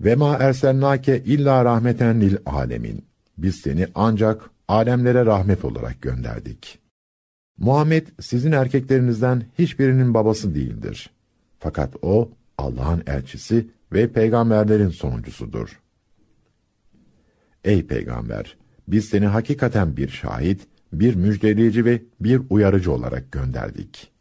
[0.00, 3.04] Ve ma ersennake illa rahmeten lil alemin.
[3.38, 6.78] Biz seni ancak alemlere rahmet olarak gönderdik.
[7.58, 11.10] Muhammed sizin erkeklerinizden hiçbirinin babası değildir.
[11.58, 15.80] Fakat o Allah'ın elçisi ve peygamberlerin sonuncusudur.
[17.64, 18.56] Ey peygamber!
[18.88, 24.12] Biz seni hakikaten bir şahit, bir müjdeleyici ve bir uyarıcı olarak gönderdik.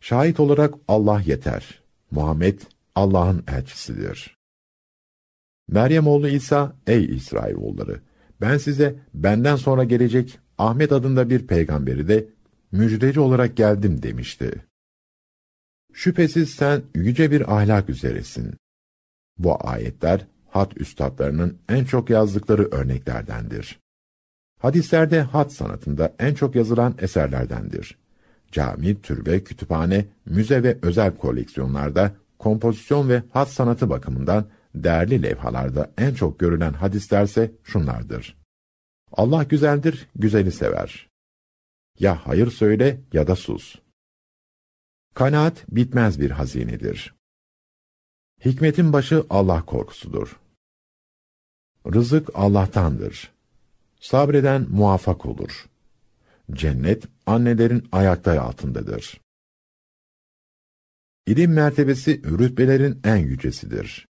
[0.00, 1.82] Şahit olarak Allah yeter.
[2.10, 2.60] Muhammed
[2.94, 4.36] Allah'ın elçisidir.
[5.68, 8.00] Meryem oğlu İsa, ey İsrailoğulları,
[8.40, 12.28] ben size benden sonra gelecek Ahmet adında bir peygamberi de
[12.72, 14.64] müjdeci olarak geldim demişti.
[15.92, 18.54] Şüphesiz sen yüce bir ahlak üzeresin.
[19.38, 23.81] Bu ayetler, hat üstadlarının en çok yazdıkları örneklerdendir.
[24.62, 27.98] Hadislerde hat sanatında en çok yazılan eserlerdendir.
[28.52, 36.14] Cami, türbe, kütüphane, müze ve özel koleksiyonlarda kompozisyon ve hat sanatı bakımından değerli levhalarda en
[36.14, 38.36] çok görülen hadislerse şunlardır.
[39.12, 41.08] Allah güzeldir, güzeli sever.
[41.98, 43.76] Ya hayır söyle ya da sus.
[45.14, 47.14] Kanaat bitmez bir hazinedir.
[48.44, 50.40] Hikmetin başı Allah korkusudur.
[51.94, 53.31] Rızık Allah'tandır.
[54.02, 55.66] Sabreden muvaffak olur.
[56.52, 59.20] Cennet, annelerin ayakta altındadır.
[61.26, 64.08] İlim mertebesi rütbelerin en yücesidir.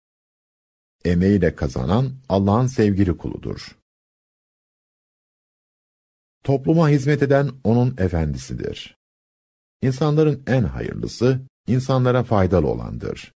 [1.04, 3.78] Emeğiyle kazanan Allah'ın sevgili kuludur.
[6.44, 8.96] Topluma hizmet eden onun efendisidir.
[9.82, 13.32] İnsanların en hayırlısı, insanlara faydalı olandır.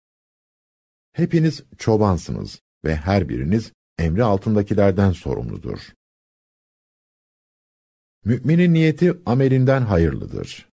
[1.13, 5.79] Hepiniz çobansınız ve her biriniz emri altındakilerden sorumludur.
[8.25, 10.69] Müminin niyeti amelinden hayırlıdır.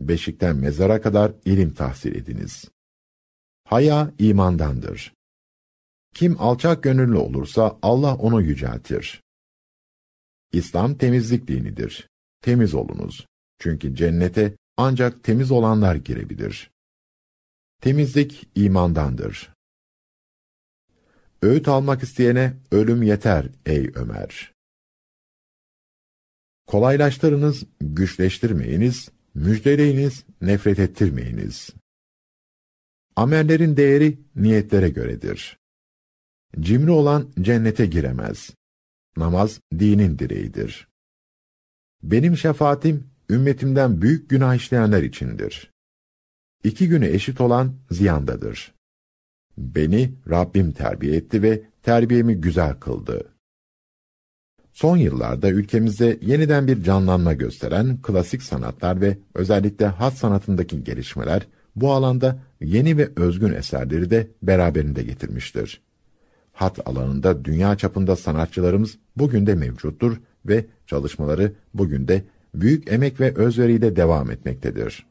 [0.00, 2.64] Beşikten mezara kadar ilim tahsil ediniz.
[3.64, 5.14] Haya imandandır.
[6.14, 9.22] Kim alçak gönüllü olursa Allah onu yüceltir.
[10.52, 12.08] İslam temizlik dinidir.
[12.42, 13.26] Temiz olunuz.
[13.58, 16.70] Çünkü cennete ancak temiz olanlar girebilir.
[17.80, 19.54] Temizlik imandandır.
[21.42, 24.49] Öğüt almak isteyene ölüm yeter ey Ömer.
[26.70, 31.70] Kolaylaştırınız, güçleştirmeyiniz, müjdeleyiniz, nefret ettirmeyiniz.
[33.16, 35.58] Amellerin değeri niyetlere göredir.
[36.60, 38.50] Cimri olan cennete giremez.
[39.16, 40.88] Namaz dinin direğidir.
[42.02, 45.70] Benim şefaatim ümmetimden büyük günah işleyenler içindir.
[46.64, 48.74] İki günü eşit olan ziyandadır.
[49.58, 53.29] Beni Rabbim terbiye etti ve terbiyemi güzel kıldı.
[54.80, 61.92] Son yıllarda ülkemizde yeniden bir canlanma gösteren klasik sanatlar ve özellikle hat sanatındaki gelişmeler bu
[61.92, 65.80] alanda yeni ve özgün eserleri de beraberinde getirmiştir.
[66.52, 70.16] Hat alanında dünya çapında sanatçılarımız bugün de mevcuttur
[70.46, 72.24] ve çalışmaları bugün de
[72.54, 75.06] büyük emek ve özveriyle devam etmektedir.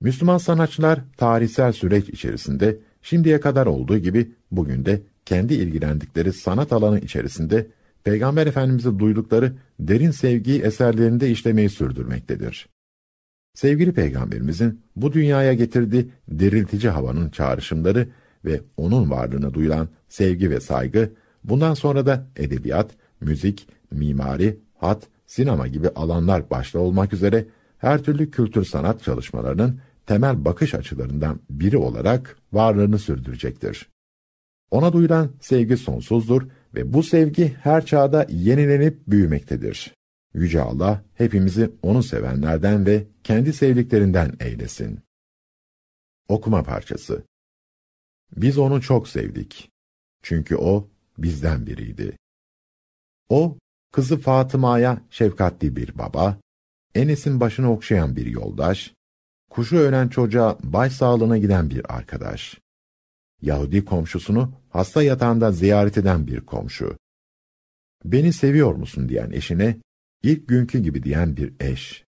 [0.00, 7.00] Müslüman sanatçılar tarihsel süreç içerisinde şimdiye kadar olduğu gibi bugün de kendi ilgilendikleri sanat alanı
[7.00, 7.66] içerisinde
[8.04, 12.68] Peygamber Efendimiz'e duydukları derin sevgiyi eserlerinde işlemeyi sürdürmektedir.
[13.54, 18.08] Sevgili Peygamberimizin bu dünyaya getirdiği diriltici havanın çağrışımları
[18.44, 21.12] ve onun varlığına duyulan sevgi ve saygı,
[21.44, 22.90] bundan sonra da edebiyat,
[23.20, 27.46] müzik, mimari, hat, sinema gibi alanlar başta olmak üzere
[27.78, 33.88] her türlü kültür sanat çalışmalarının temel bakış açılarından biri olarak varlığını sürdürecektir.
[34.70, 36.42] Ona duyulan sevgi sonsuzdur
[36.74, 39.94] ve bu sevgi her çağda yenilenip büyümektedir.
[40.34, 45.00] Yüce Allah hepimizi onu sevenlerden ve kendi sevdiklerinden eylesin.
[46.28, 47.22] Okuma parçası
[48.36, 49.70] Biz onu çok sevdik.
[50.22, 52.16] Çünkü o bizden biriydi.
[53.28, 53.58] O,
[53.92, 56.40] kızı Fatıma'ya şefkatli bir baba,
[56.94, 58.94] Enes'in başını okşayan bir yoldaş,
[59.50, 62.58] kuşu ölen çocuğa baş sağlığına giden bir arkadaş.
[63.42, 66.96] Yahudi komşusunu hasta yatağında ziyaret eden bir komşu.
[68.04, 69.76] Beni seviyor musun diyen eşine,
[70.22, 72.04] ilk günkü gibi diyen bir eş.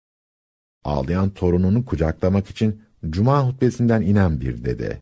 [0.84, 5.01] Ağlayan torununu kucaklamak için cuma hutbesinden inen bir dede.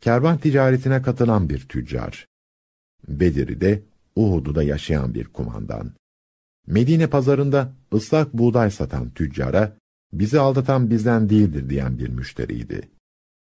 [0.00, 2.26] Kervan ticaretine katılan bir tüccar.
[3.08, 3.82] Bedir'de,
[4.16, 5.92] Uhud'da yaşayan bir kumandan.
[6.66, 9.76] Medine pazarında ıslak buğday satan tüccara,
[10.12, 12.88] bizi aldatan bizden değildir diyen bir müşteriydi.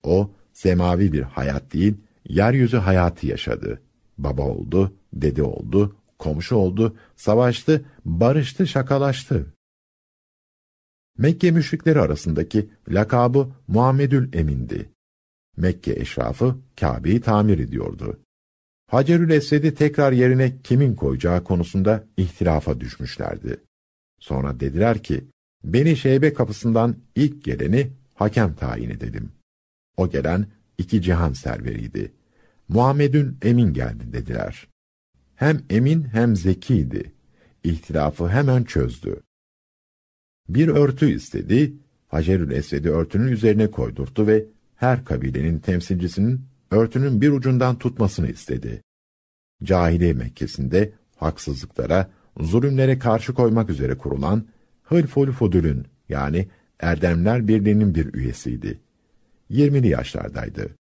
[0.03, 1.95] O, semavi bir hayat değil,
[2.29, 3.83] yeryüzü hayatı yaşadı.
[4.19, 9.47] Baba oldu, dede oldu, komşu oldu, savaştı, barıştı, şakalaştı.
[11.19, 14.91] Mekke müşrikleri arasındaki lakabı Muhammedül Emin'di.
[15.57, 18.21] Mekke eşrafı Kabe'yi tamir ediyordu.
[18.87, 23.61] Hacerül Esved'i tekrar yerine kimin koyacağı konusunda ihtilafa düşmüşlerdi.
[24.21, 25.25] Sonra dediler ki,
[25.65, 29.33] beni Şeybe kapısından ilk geleni hakem tayin edelim.
[29.97, 30.47] O gelen
[30.79, 32.13] iki cihan serveriydi.
[32.69, 34.69] Muhammed'ün emin geldi dediler.
[35.35, 37.13] Hem emin hem zekiydi.
[37.65, 39.21] İhtilafı hemen çözdü.
[40.49, 41.73] Bir örtü istedi,
[42.09, 44.45] Hacerül Esved'i örtünün üzerine koydurttu ve
[44.77, 48.83] her kabilenin temsilcisinin örtünün bir ucundan tutmasını istedi.
[49.63, 52.11] Cahiliye Mekke'sinde haksızlıklara,
[52.41, 54.47] zulümlere karşı koymak üzere kurulan
[54.83, 56.49] Hılful Fudül'ün yani
[56.81, 58.81] Erdemler Birliği'nin bir üyesiydi.
[59.51, 60.77] 20'li yaşlardaydı.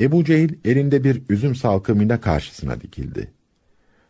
[0.00, 3.30] Ebu Cehil elinde bir üzüm salkımıyla karşısına dikildi.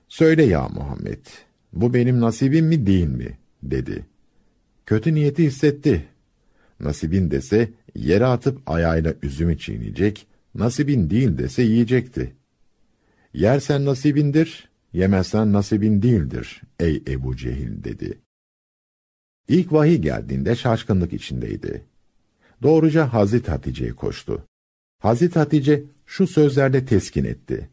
[0.08, 1.26] Söyle ya Muhammed,
[1.72, 3.38] bu benim nasibim mi değil mi?
[3.62, 4.06] dedi.
[4.86, 6.04] Kötü niyeti hissetti.
[6.80, 12.32] Nasibin dese yere atıp ayağıyla üzümü çiğneyecek, nasibin değil dese yiyecekti.
[13.34, 18.18] Yersen nasibindir, yemezsen nasibin değildir ey Ebu Cehil dedi.
[19.48, 21.84] İlk vahiy geldiğinde şaşkınlık içindeydi.
[22.62, 24.46] Doğruca Hazreti Hatice'ye koştu.
[24.98, 27.70] Hazreti Hatice şu sözlerle teskin etti.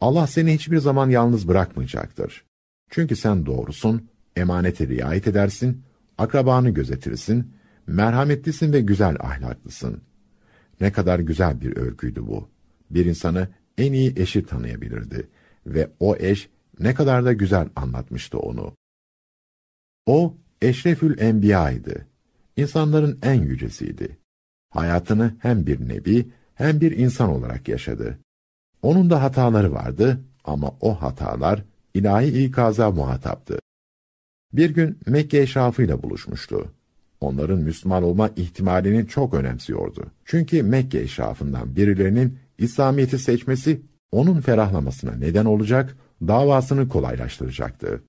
[0.00, 2.44] Allah seni hiçbir zaman yalnız bırakmayacaktır.
[2.90, 5.82] Çünkü sen doğrusun, emanete riayet edersin,
[6.18, 7.54] akrabanı gözetirsin,
[7.86, 10.02] merhametlisin ve güzel ahlaklısın.
[10.80, 12.48] Ne kadar güzel bir övgüydü bu.
[12.90, 13.48] Bir insanı
[13.78, 15.28] en iyi eşi tanıyabilirdi
[15.66, 16.48] ve o eş
[16.80, 18.74] ne kadar da güzel anlatmıştı onu.
[20.06, 22.06] O, Eşrefül Enbiya'ydı.
[22.58, 24.18] İnsanların en yücesiydi.
[24.70, 28.18] Hayatını hem bir nebi hem bir insan olarak yaşadı.
[28.82, 31.62] Onun da hataları vardı ama o hatalar
[31.94, 33.58] ilahi ikaza muhataptı.
[34.52, 36.72] Bir gün Mekke eşrafıyla buluşmuştu.
[37.20, 40.06] Onların Müslüman olma ihtimalini çok önemsiyordu.
[40.24, 43.82] Çünkü Mekke eşrafından birilerinin İslamiyet'i seçmesi
[44.12, 48.02] onun ferahlamasına neden olacak, davasını kolaylaştıracaktı.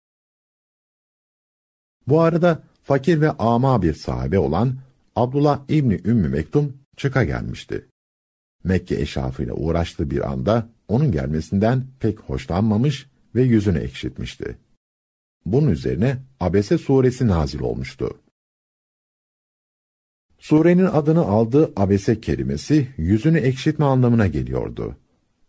[2.08, 4.76] Bu arada fakir ve ama bir sahabe olan
[5.16, 7.86] Abdullah İbni Ümmü Mektum çıka gelmişti.
[8.64, 14.58] Mekke eşrafıyla uğraştığı bir anda onun gelmesinden pek hoşlanmamış ve yüzünü ekşitmişti.
[15.46, 18.20] Bunun üzerine Abese suresi nazil olmuştu.
[20.40, 24.96] Surenin adını aldığı abese kelimesi yüzünü ekşitme anlamına geliyordu.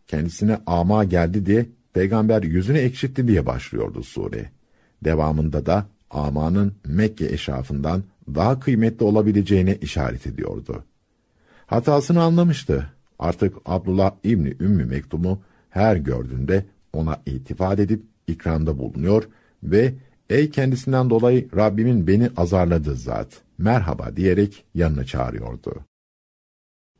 [0.06, 4.50] Kendisine ama geldi diye peygamber yüzünü ekşitti diye başlıyordu sure.
[5.04, 8.02] Devamında da amanın Mekke eşrafından
[8.34, 10.84] daha kıymetli olabileceğine işaret ediyordu.
[11.66, 12.90] Hatasını anlamıştı.
[13.18, 19.28] Artık Abdullah İbni Ümmü Mektum'u her gördüğünde ona itifat edip ikramda bulunuyor
[19.62, 19.94] ve
[20.30, 25.84] ''Ey kendisinden dolayı Rabbimin beni azarladığı zat, merhaba'' diyerek yanına çağırıyordu.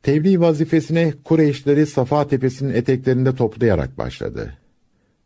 [0.03, 4.57] Tebliğ vazifesine Kureyşleri Safa Tepesi'nin eteklerinde toplayarak başladı.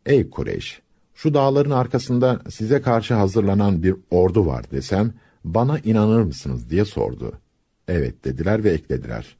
[0.06, 0.82] ''Ey Kureyş,
[1.16, 5.14] şu dağların arkasında size karşı hazırlanan bir ordu var desem,
[5.44, 7.40] bana inanır mısınız diye sordu.
[7.88, 9.36] Evet dediler ve eklediler.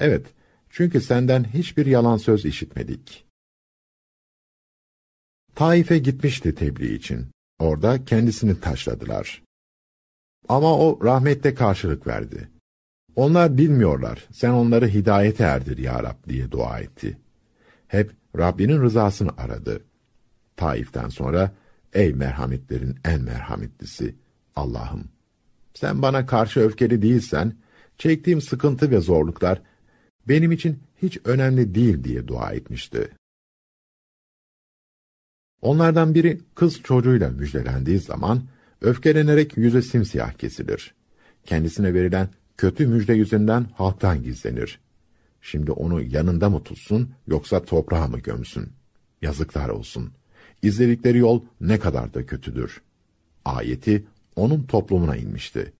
[0.00, 0.26] Evet,
[0.70, 3.24] çünkü senden hiçbir yalan söz işitmedik.
[5.54, 7.26] Taif'e gitmişti tebliğ için.
[7.58, 9.42] Orada kendisini taşladılar.
[10.48, 12.48] Ama o rahmette karşılık verdi.
[13.16, 17.18] Onlar bilmiyorlar, sen onları hidayete erdir ya Rab diye dua etti.
[17.88, 19.87] Hep Rabbinin rızasını aradı.
[20.58, 21.54] Taif'ten sonra,
[21.92, 24.14] ey merhametlerin en merhametlisi,
[24.56, 25.04] Allah'ım,
[25.74, 27.54] sen bana karşı öfkeli değilsen,
[27.98, 29.62] çektiğim sıkıntı ve zorluklar
[30.28, 33.10] benim için hiç önemli değil diye dua etmişti.
[35.62, 38.42] Onlardan biri kız çocuğuyla müjdelendiği zaman
[38.80, 40.94] öfkelenerek yüzü simsiyah kesilir.
[41.44, 44.80] Kendisine verilen kötü müjde yüzünden halktan gizlenir.
[45.40, 48.72] Şimdi onu yanında mı tutsun yoksa toprağa mı gömsün?
[49.22, 50.17] Yazıklar olsun.
[50.62, 52.82] İzledikleri yol ne kadar da kötüdür.
[53.44, 54.06] Ayeti
[54.36, 55.72] onun toplumuna inmişti.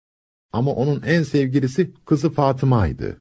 [0.53, 3.19] Ama onun en sevgilisi kızı Fatıma'ydı.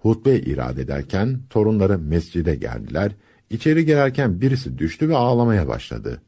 [0.00, 3.12] Hutbe irade ederken torunları mescide geldiler.
[3.50, 6.22] İçeri girerken birisi düştü ve ağlamaya başladı.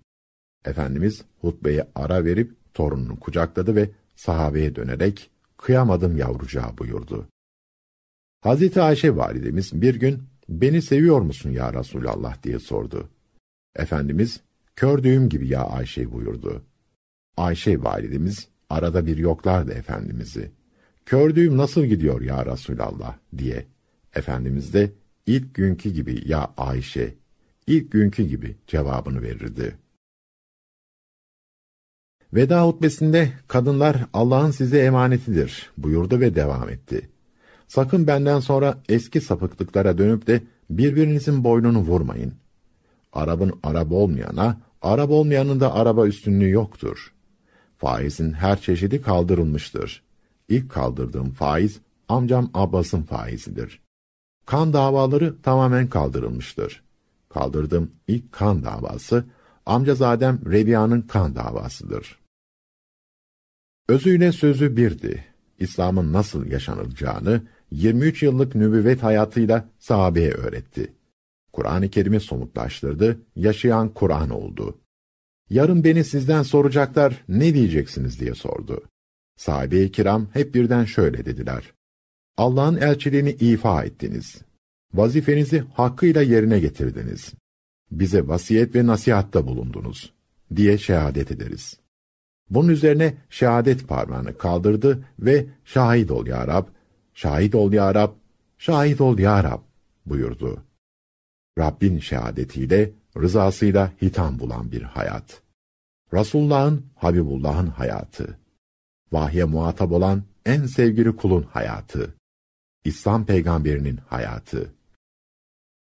[0.65, 7.29] Efendimiz hutbeye ara verip torununu kucakladı ve sahabeye dönerek kıyamadım yavrucağı buyurdu.
[8.41, 13.09] Hazreti Ayşe validemiz bir gün beni seviyor musun ya Resulallah diye sordu.
[13.79, 14.41] Efendimiz
[14.77, 16.63] kördüğüm gibi ya Ayşe buyurdu.
[17.37, 20.51] Ayşe validemiz arada bir yoklardı Efendimiz'i.
[21.07, 23.67] Kördüğüm nasıl gidiyor ya Resulallah diye.
[24.15, 24.93] Efendimiz de
[25.27, 27.15] ilk günkü gibi ya Ayşe,
[27.67, 29.77] ilk günkü gibi cevabını verirdi.
[32.35, 37.09] Veda hutbesinde kadınlar Allah'ın size emanetidir buyurdu ve devam etti.
[37.69, 42.35] Sakın benden sonra eski sapıklıklara dönüp de birbirinizin boynunu vurmayın.
[43.17, 47.13] Arabın Arap olmayana, Arap olmayanın da araba üstünlüğü yoktur.
[47.79, 50.03] Faizin her çeşidi kaldırılmıştır.
[50.49, 53.81] İlk kaldırdığım faiz, amcam Abbas'ın faizidir.
[54.47, 56.83] Kan davaları tamamen kaldırılmıştır.
[57.29, 59.25] Kaldırdığım ilk kan davası,
[59.67, 62.19] amcazadem Rebiya'nın kan davasıdır.
[63.89, 65.25] Özüyle sözü birdi.
[65.59, 70.93] İslam'ın nasıl yaşanılacağını 23 yıllık nübüvvet hayatıyla sahabeye öğretti.
[71.57, 74.79] Kur'an-ı Kerim'i somutlaştırdı, yaşayan Kur'an oldu.
[75.51, 78.83] Yarın beni sizden soracaklar, ne diyeceksiniz diye sordu.
[79.37, 81.73] Sahabe-i kiram hep birden şöyle dediler.
[82.37, 84.43] Allah'ın elçiliğini ifa ettiniz.
[84.95, 87.35] Vazifenizi hakkıyla yerine getirdiniz.
[87.91, 90.13] Bize vasiyet ve nasihatta bulundunuz.
[90.57, 91.81] Diye şehadet ederiz.
[92.51, 96.67] Bunun üzerine şehadet parmağını kaldırdı ve şahit ol ya Rab,
[97.15, 98.13] şahit ol ya Rab,
[98.59, 99.61] şahit ol ya Rab
[100.07, 100.67] buyurdu.
[101.59, 105.43] Rabbin şehadetiyle, rızasıyla hitam bulan bir hayat.
[106.15, 108.39] Resulullah'ın, Habibullah'ın hayatı.
[109.13, 112.15] Vahye muhatap olan en sevgili kulun hayatı.
[112.85, 114.75] İslam peygamberinin hayatı.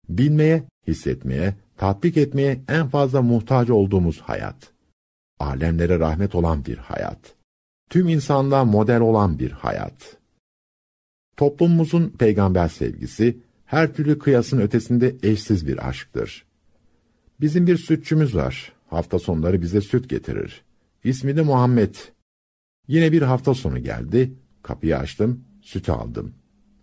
[0.09, 4.73] Bilmeye, hissetmeye, tatbik etmeye en fazla muhtaç olduğumuz hayat.
[5.39, 7.35] Alemlere rahmet olan bir hayat.
[7.91, 10.17] Tüm insanlığa model olan bir hayat.
[11.37, 13.39] Toplumumuzun peygamber sevgisi,
[13.71, 16.45] her türlü kıyasın ötesinde eşsiz bir aşktır.
[17.41, 18.73] Bizim bir sütçümüz var.
[18.89, 20.63] Hafta sonları bize süt getirir.
[21.05, 21.95] İsmi de Muhammed.
[22.89, 26.35] Yine bir hafta sonu geldi, kapıyı açtım, sütü aldım.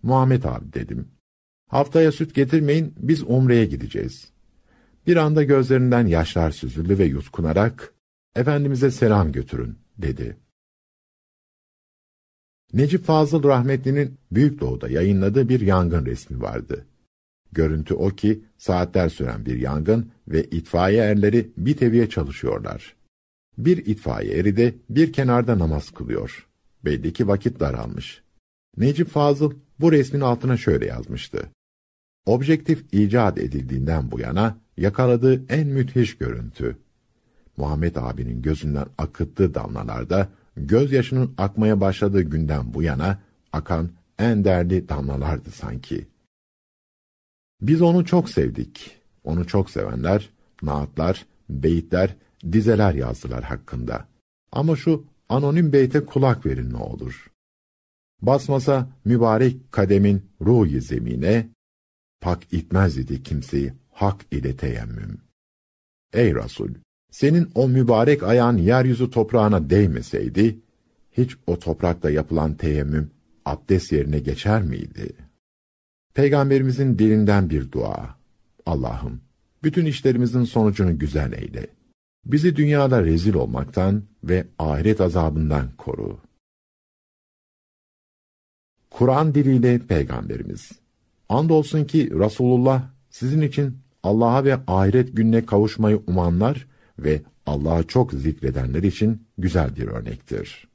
[0.04, 1.08] Muhammed abi dedim.
[1.68, 4.28] Haftaya süt getirmeyin, biz Umre'ye gideceğiz.
[5.08, 7.94] Bir anda gözlerinden yaşlar süzüldü ve yutkunarak,
[8.36, 10.38] Efendimiz'e selam götürün, dedi.
[12.74, 16.86] Necip Fazıl Rahmetli'nin Büyük Doğu'da yayınladığı bir yangın resmi vardı.
[17.52, 22.96] Görüntü o ki, saatler süren bir yangın ve itfaiye erleri bir teviye çalışıyorlar.
[23.58, 26.48] Bir itfaiye eri de bir kenarda namaz kılıyor.
[26.86, 28.22] Belli ki vakit daralmış.
[28.78, 31.50] Necip Fazıl bu resmin altına şöyle yazmıştı.
[32.26, 36.78] Objektif icat edildiğinden bu yana yakaladığı en müthiş görüntü.
[37.58, 43.20] Muhammed abinin gözünden akıttığı damlalarda gözyaşının akmaya başladığı günden bu yana
[43.54, 43.90] akan
[44.20, 46.08] en değerli damlalardı sanki.
[47.62, 48.98] Biz onu çok sevdik.
[49.24, 50.30] Onu çok sevenler,
[50.62, 52.16] naatlar, beyitler,
[52.52, 54.08] dizeler yazdılar hakkında.
[54.52, 57.32] Ama şu anonim beyte kulak verin ne olur.
[58.22, 61.50] Basmasa mübarek kademin ruhi zemine,
[62.22, 65.22] pak itmez idi kimseyi hak ile teyemmüm.
[66.14, 66.70] Ey Resul!
[67.12, 70.60] Senin o mübarek ayağın yeryüzü toprağına değmeseydi,
[71.12, 73.12] hiç o toprakta yapılan teyemmüm
[73.46, 75.16] abdest yerine geçer miydi?
[76.14, 78.18] Peygamberimizin dilinden bir dua.
[78.66, 79.22] Allah'ım,
[79.64, 81.68] bütün işlerimizin sonucunu güzel eyle.
[82.26, 86.18] Bizi dünyada rezil olmaktan ve ahiret azabından koru.
[88.90, 90.72] Kur'an diliyle Peygamberimiz.
[91.30, 96.68] Andolsun ki Resulullah sizin için Allah'a ve ahiret gününe kavuşmayı umanlar
[97.00, 100.68] ve Allah'ı çok zikredenler için güzel bir örnektir.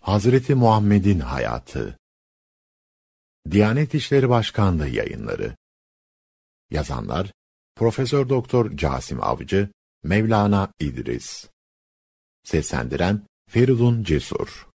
[0.00, 1.98] Hazreti Muhammed'in hayatı
[3.50, 5.56] Diyanet İşleri Başkanlığı yayınları
[6.70, 7.32] Yazanlar
[7.76, 9.68] Profesör Doktor Casim Avcı,
[10.02, 11.48] Mevlana İdris
[12.44, 14.73] Seslendiren Feridun Cesur